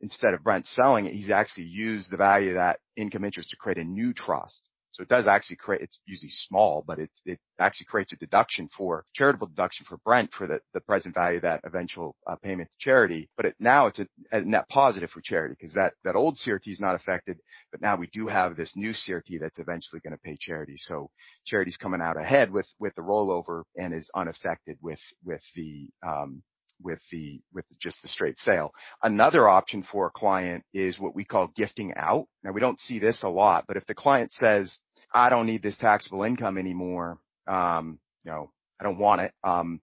instead 0.00 0.34
of 0.34 0.44
Brent 0.44 0.66
selling 0.66 1.06
it, 1.06 1.14
he's 1.14 1.30
actually 1.30 1.66
used 1.66 2.10
the 2.10 2.16
value 2.16 2.50
of 2.50 2.56
that 2.56 2.78
income 2.96 3.24
interest 3.24 3.50
to 3.50 3.56
create 3.56 3.78
a 3.78 3.84
new 3.84 4.12
trust. 4.12 4.68
So 4.98 5.02
it 5.02 5.08
does 5.08 5.28
actually 5.28 5.56
create, 5.56 5.82
it's 5.82 6.00
usually 6.06 6.32
small, 6.32 6.82
but 6.84 6.98
it, 6.98 7.10
it 7.24 7.38
actually 7.60 7.86
creates 7.86 8.12
a 8.12 8.16
deduction 8.16 8.68
for 8.76 9.04
charitable 9.14 9.46
deduction 9.46 9.86
for 9.88 9.98
Brent 9.98 10.32
for 10.32 10.48
the, 10.48 10.58
the 10.74 10.80
present 10.80 11.14
value 11.14 11.36
of 11.36 11.42
that 11.42 11.60
eventual 11.62 12.16
uh, 12.26 12.34
payment 12.42 12.68
to 12.72 12.76
charity. 12.80 13.30
But 13.36 13.46
it, 13.46 13.54
now 13.60 13.86
it's 13.86 14.00
a, 14.00 14.08
a 14.32 14.40
net 14.40 14.68
positive 14.68 15.10
for 15.10 15.20
charity 15.22 15.54
because 15.56 15.74
that, 15.74 15.92
that 16.02 16.16
old 16.16 16.34
CRT 16.34 16.66
is 16.66 16.80
not 16.80 16.96
affected, 16.96 17.38
but 17.70 17.80
now 17.80 17.96
we 17.96 18.08
do 18.12 18.26
have 18.26 18.56
this 18.56 18.72
new 18.74 18.90
CRT 18.90 19.38
that's 19.40 19.60
eventually 19.60 20.00
going 20.00 20.14
to 20.14 20.18
pay 20.18 20.36
charity. 20.40 20.74
So 20.76 21.10
charity's 21.46 21.76
coming 21.76 22.00
out 22.00 22.18
ahead 22.18 22.50
with, 22.50 22.66
with 22.80 22.96
the 22.96 23.02
rollover 23.02 23.62
and 23.76 23.94
is 23.94 24.10
unaffected 24.16 24.78
with, 24.82 25.00
with 25.24 25.42
the, 25.54 25.90
um, 26.04 26.42
with 26.82 27.00
the 27.10 27.40
with 27.52 27.64
just 27.80 28.02
the 28.02 28.08
straight 28.08 28.38
sale. 28.38 28.72
Another 29.02 29.48
option 29.48 29.82
for 29.82 30.06
a 30.06 30.10
client 30.10 30.64
is 30.72 30.98
what 30.98 31.14
we 31.14 31.24
call 31.24 31.50
gifting 31.56 31.92
out. 31.96 32.26
Now 32.44 32.52
we 32.52 32.60
don't 32.60 32.78
see 32.78 32.98
this 32.98 33.22
a 33.22 33.28
lot, 33.28 33.64
but 33.66 33.76
if 33.76 33.86
the 33.86 33.94
client 33.94 34.32
says, 34.32 34.78
"I 35.12 35.30
don't 35.30 35.46
need 35.46 35.62
this 35.62 35.76
taxable 35.76 36.22
income 36.22 36.58
anymore," 36.58 37.18
um, 37.46 37.98
you 38.24 38.30
know, 38.30 38.50
I 38.80 38.84
don't 38.84 38.98
want 38.98 39.22
it. 39.22 39.32
Um, 39.44 39.80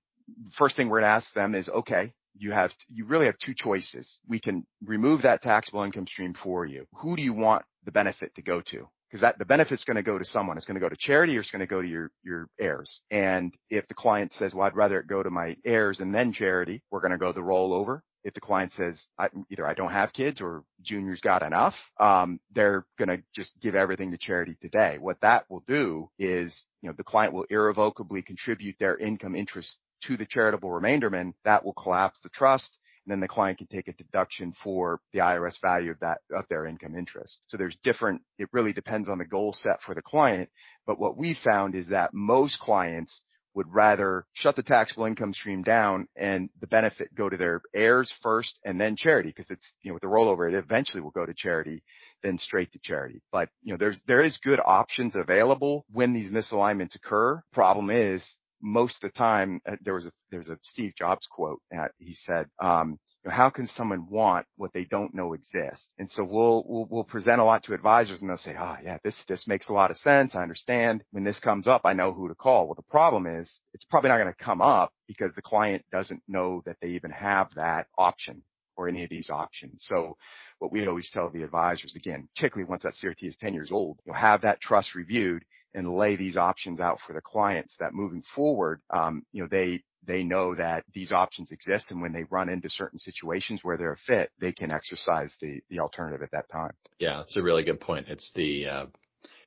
first 0.57 0.75
thing 0.75 0.89
we're 0.89 1.01
going 1.01 1.09
to 1.09 1.15
ask 1.15 1.33
them 1.33 1.55
is, 1.55 1.69
okay, 1.69 2.13
you 2.37 2.51
have 2.51 2.71
you 2.89 3.05
really 3.05 3.27
have 3.27 3.37
two 3.37 3.53
choices. 3.55 4.19
We 4.27 4.39
can 4.39 4.65
remove 4.83 5.21
that 5.23 5.41
taxable 5.41 5.83
income 5.83 6.07
stream 6.07 6.33
for 6.33 6.65
you. 6.65 6.87
Who 7.01 7.15
do 7.15 7.23
you 7.23 7.33
want 7.33 7.65
the 7.85 7.91
benefit 7.91 8.35
to 8.35 8.41
go 8.41 8.61
to? 8.71 8.89
because 9.15 9.21
that 9.21 9.37
the 9.37 9.45
benefit's 9.45 9.85
going 9.85 9.95
to 9.95 10.03
go 10.03 10.17
to 10.17 10.25
someone. 10.25 10.57
It's 10.57 10.65
going 10.65 10.75
to 10.75 10.81
go 10.81 10.89
to 10.89 10.95
charity 10.97 11.37
or 11.37 11.39
it's 11.39 11.51
going 11.51 11.61
to 11.61 11.67
go 11.67 11.81
to 11.81 11.87
your 11.87 12.11
your 12.23 12.49
heirs. 12.59 13.01
And 13.09 13.53
if 13.69 13.87
the 13.87 13.93
client 13.93 14.33
says, 14.33 14.53
"Well, 14.53 14.67
I'd 14.67 14.75
rather 14.75 14.99
it 14.99 15.07
go 15.07 15.23
to 15.23 15.29
my 15.29 15.55
heirs 15.63 16.01
and 16.01 16.13
then 16.13 16.33
charity," 16.33 16.81
we're 16.91 16.99
going 16.99 17.13
to 17.13 17.17
go 17.17 17.31
the 17.31 17.39
rollover. 17.39 18.01
If 18.25 18.33
the 18.33 18.41
client 18.41 18.73
says, 18.73 19.07
I, 19.17 19.29
either 19.49 19.65
I 19.65 19.73
don't 19.73 19.91
have 19.93 20.11
kids 20.11 20.41
or 20.41 20.63
junior's 20.81 21.21
got 21.21 21.43
enough, 21.43 21.75
um, 21.99 22.41
they're 22.53 22.85
going 22.99 23.09
to 23.09 23.23
just 23.33 23.53
give 23.61 23.75
everything 23.75 24.11
to 24.11 24.17
charity 24.17 24.57
today. 24.61 24.97
What 24.99 25.21
that 25.21 25.49
will 25.49 25.63
do 25.65 26.09
is, 26.19 26.65
you 26.81 26.89
know, 26.89 26.95
the 26.97 27.03
client 27.03 27.33
will 27.33 27.45
irrevocably 27.49 28.21
contribute 28.23 28.75
their 28.79 28.97
income 28.97 29.35
interest 29.35 29.77
to 30.07 30.17
the 30.17 30.25
charitable 30.25 30.69
remainderman. 30.69 31.35
That 31.45 31.63
will 31.63 31.73
collapse 31.73 32.19
the 32.21 32.29
trust 32.29 32.77
and 33.05 33.11
then 33.11 33.19
the 33.19 33.27
client 33.27 33.59
can 33.59 33.67
take 33.67 33.87
a 33.87 33.93
deduction 33.93 34.51
for 34.63 34.99
the 35.13 35.19
IRS 35.19 35.61
value 35.61 35.91
of 35.91 35.99
that, 35.99 36.21
of 36.35 36.45
their 36.49 36.65
income 36.65 36.95
interest. 36.95 37.39
So 37.47 37.57
there's 37.57 37.77
different, 37.83 38.21
it 38.39 38.49
really 38.51 38.73
depends 38.73 39.07
on 39.07 39.19
the 39.19 39.25
goal 39.25 39.53
set 39.53 39.79
for 39.81 39.93
the 39.93 40.01
client. 40.01 40.49
But 40.87 40.99
what 40.99 41.15
we 41.15 41.35
found 41.35 41.75
is 41.75 41.89
that 41.89 42.15
most 42.15 42.59
clients 42.59 43.21
would 43.55 43.73
rather 43.73 44.25
shut 44.33 44.55
the 44.55 44.63
taxable 44.63 45.05
income 45.05 45.33
stream 45.33 45.63
down 45.63 46.07
and 46.15 46.49
the 46.59 46.67
benefit 46.67 47.15
go 47.15 47.29
to 47.29 47.37
their 47.37 47.61
heirs 47.73 48.13
first 48.21 48.59
and 48.63 48.79
then 48.79 48.95
charity 48.95 49.29
because 49.29 49.49
it's, 49.49 49.73
you 49.81 49.89
know, 49.89 49.93
with 49.93 50.01
the 50.01 50.07
rollover, 50.07 50.47
it 50.47 50.55
eventually 50.55 51.01
will 51.01 51.11
go 51.11 51.25
to 51.25 51.33
charity, 51.33 51.81
then 52.21 52.37
straight 52.37 52.71
to 52.73 52.79
charity. 52.79 53.21
But, 53.31 53.49
you 53.63 53.73
know, 53.73 53.77
there's, 53.77 54.01
there 54.07 54.21
is 54.21 54.37
good 54.43 54.59
options 54.63 55.15
available 55.15 55.85
when 55.91 56.13
these 56.13 56.29
misalignments 56.29 56.95
occur. 56.95 57.41
Problem 57.53 57.89
is 57.89 58.37
most 58.61 59.03
of 59.03 59.11
the 59.11 59.17
time, 59.17 59.61
uh, 59.69 59.75
there 59.81 59.93
was 59.93 60.07
a 60.07 60.11
there's 60.31 60.49
a 60.49 60.57
Steve 60.63 60.93
Jobs 60.97 61.27
quote. 61.29 61.61
That 61.71 61.91
he 61.97 62.15
said, 62.15 62.47
um, 62.59 62.99
"How 63.29 63.49
can 63.49 63.67
someone 63.67 64.07
want 64.09 64.45
what 64.57 64.73
they 64.73 64.85
don't 64.85 65.13
know 65.13 65.33
exists?" 65.33 65.93
And 65.97 66.09
so 66.09 66.23
we'll 66.23 66.87
we'll 66.89 67.03
present 67.03 67.41
a 67.41 67.43
lot 67.43 67.63
to 67.63 67.73
advisors, 67.73 68.21
and 68.21 68.29
they'll 68.29 68.37
say, 68.37 68.55
"Oh 68.57 68.77
yeah, 68.83 68.97
this 69.03 69.23
this 69.27 69.47
makes 69.47 69.69
a 69.69 69.73
lot 69.73 69.91
of 69.91 69.97
sense. 69.97 70.35
I 70.35 70.43
understand. 70.43 71.03
When 71.11 71.23
this 71.23 71.39
comes 71.39 71.67
up, 71.67 71.81
I 71.85 71.93
know 71.93 72.11
who 72.13 72.27
to 72.27 72.35
call." 72.35 72.65
Well, 72.67 72.75
the 72.75 72.83
problem 72.83 73.25
is, 73.27 73.59
it's 73.73 73.85
probably 73.85 74.09
not 74.09 74.17
going 74.19 74.33
to 74.33 74.43
come 74.43 74.61
up 74.61 74.93
because 75.07 75.33
the 75.35 75.41
client 75.41 75.85
doesn't 75.91 76.23
know 76.27 76.61
that 76.65 76.77
they 76.81 76.89
even 76.89 77.11
have 77.11 77.49
that 77.55 77.87
option 77.97 78.43
or 78.77 78.87
any 78.87 79.03
of 79.03 79.09
these 79.09 79.29
options. 79.29 79.85
So 79.87 80.17
what 80.59 80.71
we 80.71 80.87
always 80.87 81.09
tell 81.11 81.29
the 81.29 81.43
advisors, 81.43 81.95
again, 81.95 82.27
particularly 82.35 82.69
once 82.69 82.83
that 82.83 82.93
CRT 82.93 83.23
is 83.23 83.37
10 83.37 83.53
years 83.53 83.71
old, 83.71 83.99
you'll 84.05 84.15
have 84.15 84.41
that 84.41 84.61
trust 84.61 84.95
reviewed 84.95 85.43
and 85.73 85.91
lay 85.93 86.15
these 86.15 86.37
options 86.37 86.79
out 86.79 86.99
for 87.05 87.13
the 87.13 87.21
clients 87.21 87.75
that 87.79 87.93
moving 87.93 88.23
forward, 88.33 88.81
um, 88.89 89.23
you 89.31 89.41
know, 89.43 89.49
they, 89.51 89.83
they 90.05 90.23
know 90.23 90.55
that 90.55 90.83
these 90.93 91.11
options 91.11 91.51
exist 91.51 91.91
and 91.91 92.01
when 92.01 92.13
they 92.13 92.23
run 92.23 92.49
into 92.49 92.69
certain 92.69 92.99
situations 92.99 93.61
where 93.63 93.77
they're 93.77 93.93
a 93.93 93.97
fit, 93.97 94.31
they 94.39 94.51
can 94.51 94.71
exercise 94.71 95.33
the, 95.41 95.61
the 95.69 95.79
alternative 95.79 96.21
at 96.21 96.31
that 96.31 96.49
time. 96.49 96.71
Yeah, 96.99 97.17
that's 97.17 97.37
a 97.37 97.43
really 97.43 97.63
good 97.63 97.79
point. 97.79 98.07
It's 98.09 98.31
the, 98.35 98.67
uh, 98.67 98.85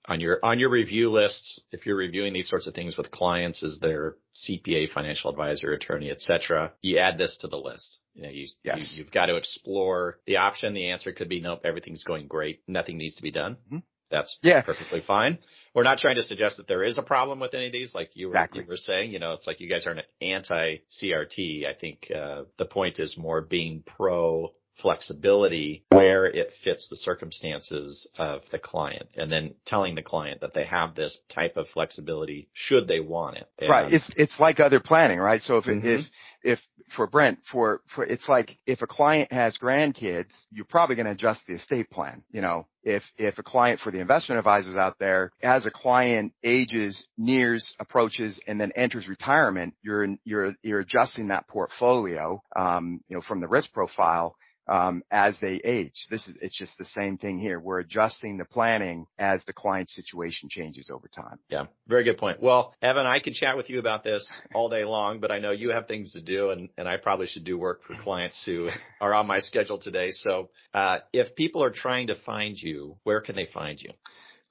on 0.08 0.20
your 0.20 0.38
on 0.42 0.58
your 0.58 0.70
review 0.70 1.10
list, 1.10 1.62
if 1.70 1.84
you're 1.84 1.96
reviewing 1.96 2.32
these 2.32 2.48
sorts 2.48 2.66
of 2.66 2.74
things 2.74 2.96
with 2.96 3.10
clients 3.10 3.62
as 3.62 3.78
their 3.78 4.16
CPA, 4.34 4.90
financial 4.90 5.30
advisor, 5.30 5.70
attorney, 5.72 6.10
etc., 6.10 6.72
you 6.80 6.98
add 6.98 7.18
this 7.18 7.36
to 7.42 7.46
the 7.46 7.58
list. 7.58 8.00
You 8.14 8.22
know, 8.22 8.30
you, 8.30 8.46
yes. 8.64 8.94
you 8.96 9.04
have 9.04 9.12
got 9.12 9.26
to 9.26 9.36
explore 9.36 10.18
the 10.26 10.38
option. 10.38 10.72
The 10.72 10.90
answer 10.90 11.12
could 11.12 11.28
be 11.28 11.40
nope, 11.40 11.60
everything's 11.64 12.04
going 12.04 12.26
great, 12.26 12.62
nothing 12.66 12.96
needs 12.96 13.16
to 13.16 13.22
be 13.22 13.30
done. 13.30 13.56
Mm-hmm. 13.66 13.78
That's 14.10 14.38
yeah. 14.42 14.62
perfectly 14.62 15.02
fine. 15.06 15.38
We're 15.78 15.84
not 15.84 15.98
trying 15.98 16.16
to 16.16 16.24
suggest 16.24 16.56
that 16.56 16.66
there 16.66 16.82
is 16.82 16.98
a 16.98 17.02
problem 17.02 17.38
with 17.38 17.54
any 17.54 17.66
of 17.66 17.72
these, 17.72 17.94
like 17.94 18.10
you 18.14 18.26
were, 18.26 18.34
exactly. 18.34 18.62
you 18.62 18.66
were 18.66 18.76
saying. 18.76 19.12
You 19.12 19.20
know, 19.20 19.34
it's 19.34 19.46
like 19.46 19.60
you 19.60 19.68
guys 19.70 19.86
are 19.86 19.92
an 19.92 20.02
anti-CRT. 20.20 21.64
I 21.64 21.72
think 21.72 22.10
uh, 22.12 22.42
the 22.56 22.64
point 22.64 22.98
is 22.98 23.16
more 23.16 23.40
being 23.40 23.84
pro 23.86 24.52
flexibility 24.82 25.84
where 25.90 26.24
it 26.26 26.52
fits 26.64 26.88
the 26.88 26.96
circumstances 26.96 28.08
of 28.18 28.42
the 28.50 28.58
client 28.58 29.08
and 29.16 29.30
then 29.30 29.54
telling 29.66 29.94
the 29.94 30.02
client 30.02 30.40
that 30.40 30.52
they 30.52 30.64
have 30.64 30.96
this 30.96 31.16
type 31.28 31.56
of 31.56 31.68
flexibility 31.68 32.48
should 32.52 32.88
they 32.88 33.00
want 33.00 33.36
it. 33.36 33.48
And 33.60 33.70
right. 33.70 33.92
It's, 33.92 34.10
it's 34.16 34.40
like 34.40 34.58
other 34.58 34.80
planning, 34.80 35.18
right? 35.18 35.42
So 35.42 35.58
if, 35.58 35.64
mm-hmm. 35.64 35.86
if, 35.86 36.06
if 36.42 36.58
for 36.96 37.06
Brent, 37.06 37.38
for, 37.50 37.82
for, 37.94 38.04
it's 38.04 38.28
like 38.28 38.58
if 38.66 38.82
a 38.82 38.86
client 38.86 39.32
has 39.32 39.58
grandkids, 39.58 40.32
you're 40.50 40.64
probably 40.64 40.96
going 40.96 41.06
to 41.06 41.12
adjust 41.12 41.40
the 41.46 41.54
estate 41.54 41.90
plan. 41.90 42.22
You 42.30 42.40
know, 42.40 42.66
if, 42.88 43.02
if 43.16 43.38
a 43.38 43.42
client 43.42 43.80
for 43.80 43.90
the 43.92 44.00
investment 44.00 44.38
advisors 44.38 44.76
out 44.76 44.96
there, 44.98 45.30
as 45.42 45.66
a 45.66 45.70
client 45.70 46.32
ages, 46.42 47.06
nears, 47.16 47.74
approaches, 47.78 48.40
and 48.46 48.60
then 48.60 48.72
enters 48.74 49.08
retirement, 49.08 49.74
you're, 49.82 50.06
you're, 50.24 50.54
you're 50.62 50.80
adjusting 50.80 51.28
that 51.28 51.46
portfolio, 51.48 52.42
um, 52.56 53.00
you 53.08 53.16
know, 53.16 53.22
from 53.26 53.40
the 53.40 53.48
risk 53.48 53.72
profile 53.72 54.34
as 54.68 55.38
they 55.40 55.60
age. 55.64 56.06
This 56.10 56.28
is 56.28 56.34
it's 56.40 56.56
just 56.56 56.76
the 56.78 56.84
same 56.84 57.16
thing 57.18 57.38
here. 57.38 57.58
We're 57.58 57.80
adjusting 57.80 58.38
the 58.38 58.44
planning 58.44 59.06
as 59.18 59.44
the 59.44 59.52
client 59.52 59.88
situation 59.88 60.48
changes 60.48 60.90
over 60.92 61.08
time. 61.08 61.38
Yeah, 61.48 61.66
very 61.86 62.04
good 62.04 62.18
point. 62.18 62.42
Well, 62.42 62.74
Evan, 62.82 63.06
I 63.06 63.20
could 63.20 63.34
chat 63.34 63.56
with 63.56 63.70
you 63.70 63.78
about 63.78 64.04
this 64.04 64.30
all 64.54 64.68
day 64.68 64.84
long, 64.84 65.20
but 65.20 65.30
I 65.30 65.38
know 65.38 65.50
you 65.50 65.70
have 65.70 65.86
things 65.86 66.12
to 66.12 66.20
do, 66.20 66.50
and 66.50 66.68
and 66.76 66.88
I 66.88 66.96
probably 66.96 67.26
should 67.26 67.44
do 67.44 67.58
work 67.58 67.82
for 67.84 67.94
clients 68.02 68.42
who 68.44 68.68
are 69.00 69.14
on 69.14 69.26
my 69.26 69.40
schedule 69.40 69.78
today. 69.78 70.10
So, 70.12 70.50
uh, 70.74 70.98
if 71.12 71.34
people 71.34 71.62
are 71.64 71.70
trying 71.70 72.08
to 72.08 72.14
find 72.14 72.56
you, 72.60 72.96
where 73.04 73.20
can 73.20 73.36
they 73.36 73.46
find 73.46 73.80
you? 73.80 73.90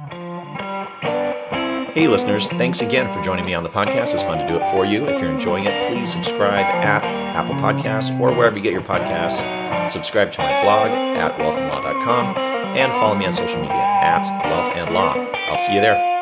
Hey, 1.93 2.07
listeners, 2.07 2.47
thanks 2.47 2.81
again 2.81 3.11
for 3.11 3.23
joining 3.23 3.45
me 3.45 3.55
on 3.55 3.63
the 3.63 3.69
podcast. 3.69 4.13
It's 4.13 4.21
fun 4.21 4.37
to 4.37 4.47
do 4.47 4.55
it 4.55 4.71
for 4.71 4.85
you. 4.85 5.07
If 5.07 5.19
you're 5.19 5.31
enjoying 5.31 5.65
it, 5.65 5.91
please 5.91 6.11
subscribe 6.11 6.65
at 6.65 7.03
Apple 7.03 7.55
Podcasts 7.55 8.11
or 8.19 8.35
wherever 8.35 8.55
you 8.55 8.61
get 8.61 8.73
your 8.73 8.83
podcasts. 8.83 9.41
Subscribe 9.89 10.31
to 10.33 10.39
my 10.39 10.61
blog 10.61 10.91
at 10.91 11.39
wealthandlaw.com 11.39 12.56
and 12.75 12.91
follow 12.93 13.15
me 13.15 13.25
on 13.25 13.33
social 13.33 13.61
media 13.61 13.77
at 13.77 14.23
Love 14.49 14.71
and 14.75 14.93
Law. 14.93 15.15
I'll 15.49 15.57
see 15.57 15.75
you 15.75 15.81
there. 15.81 16.16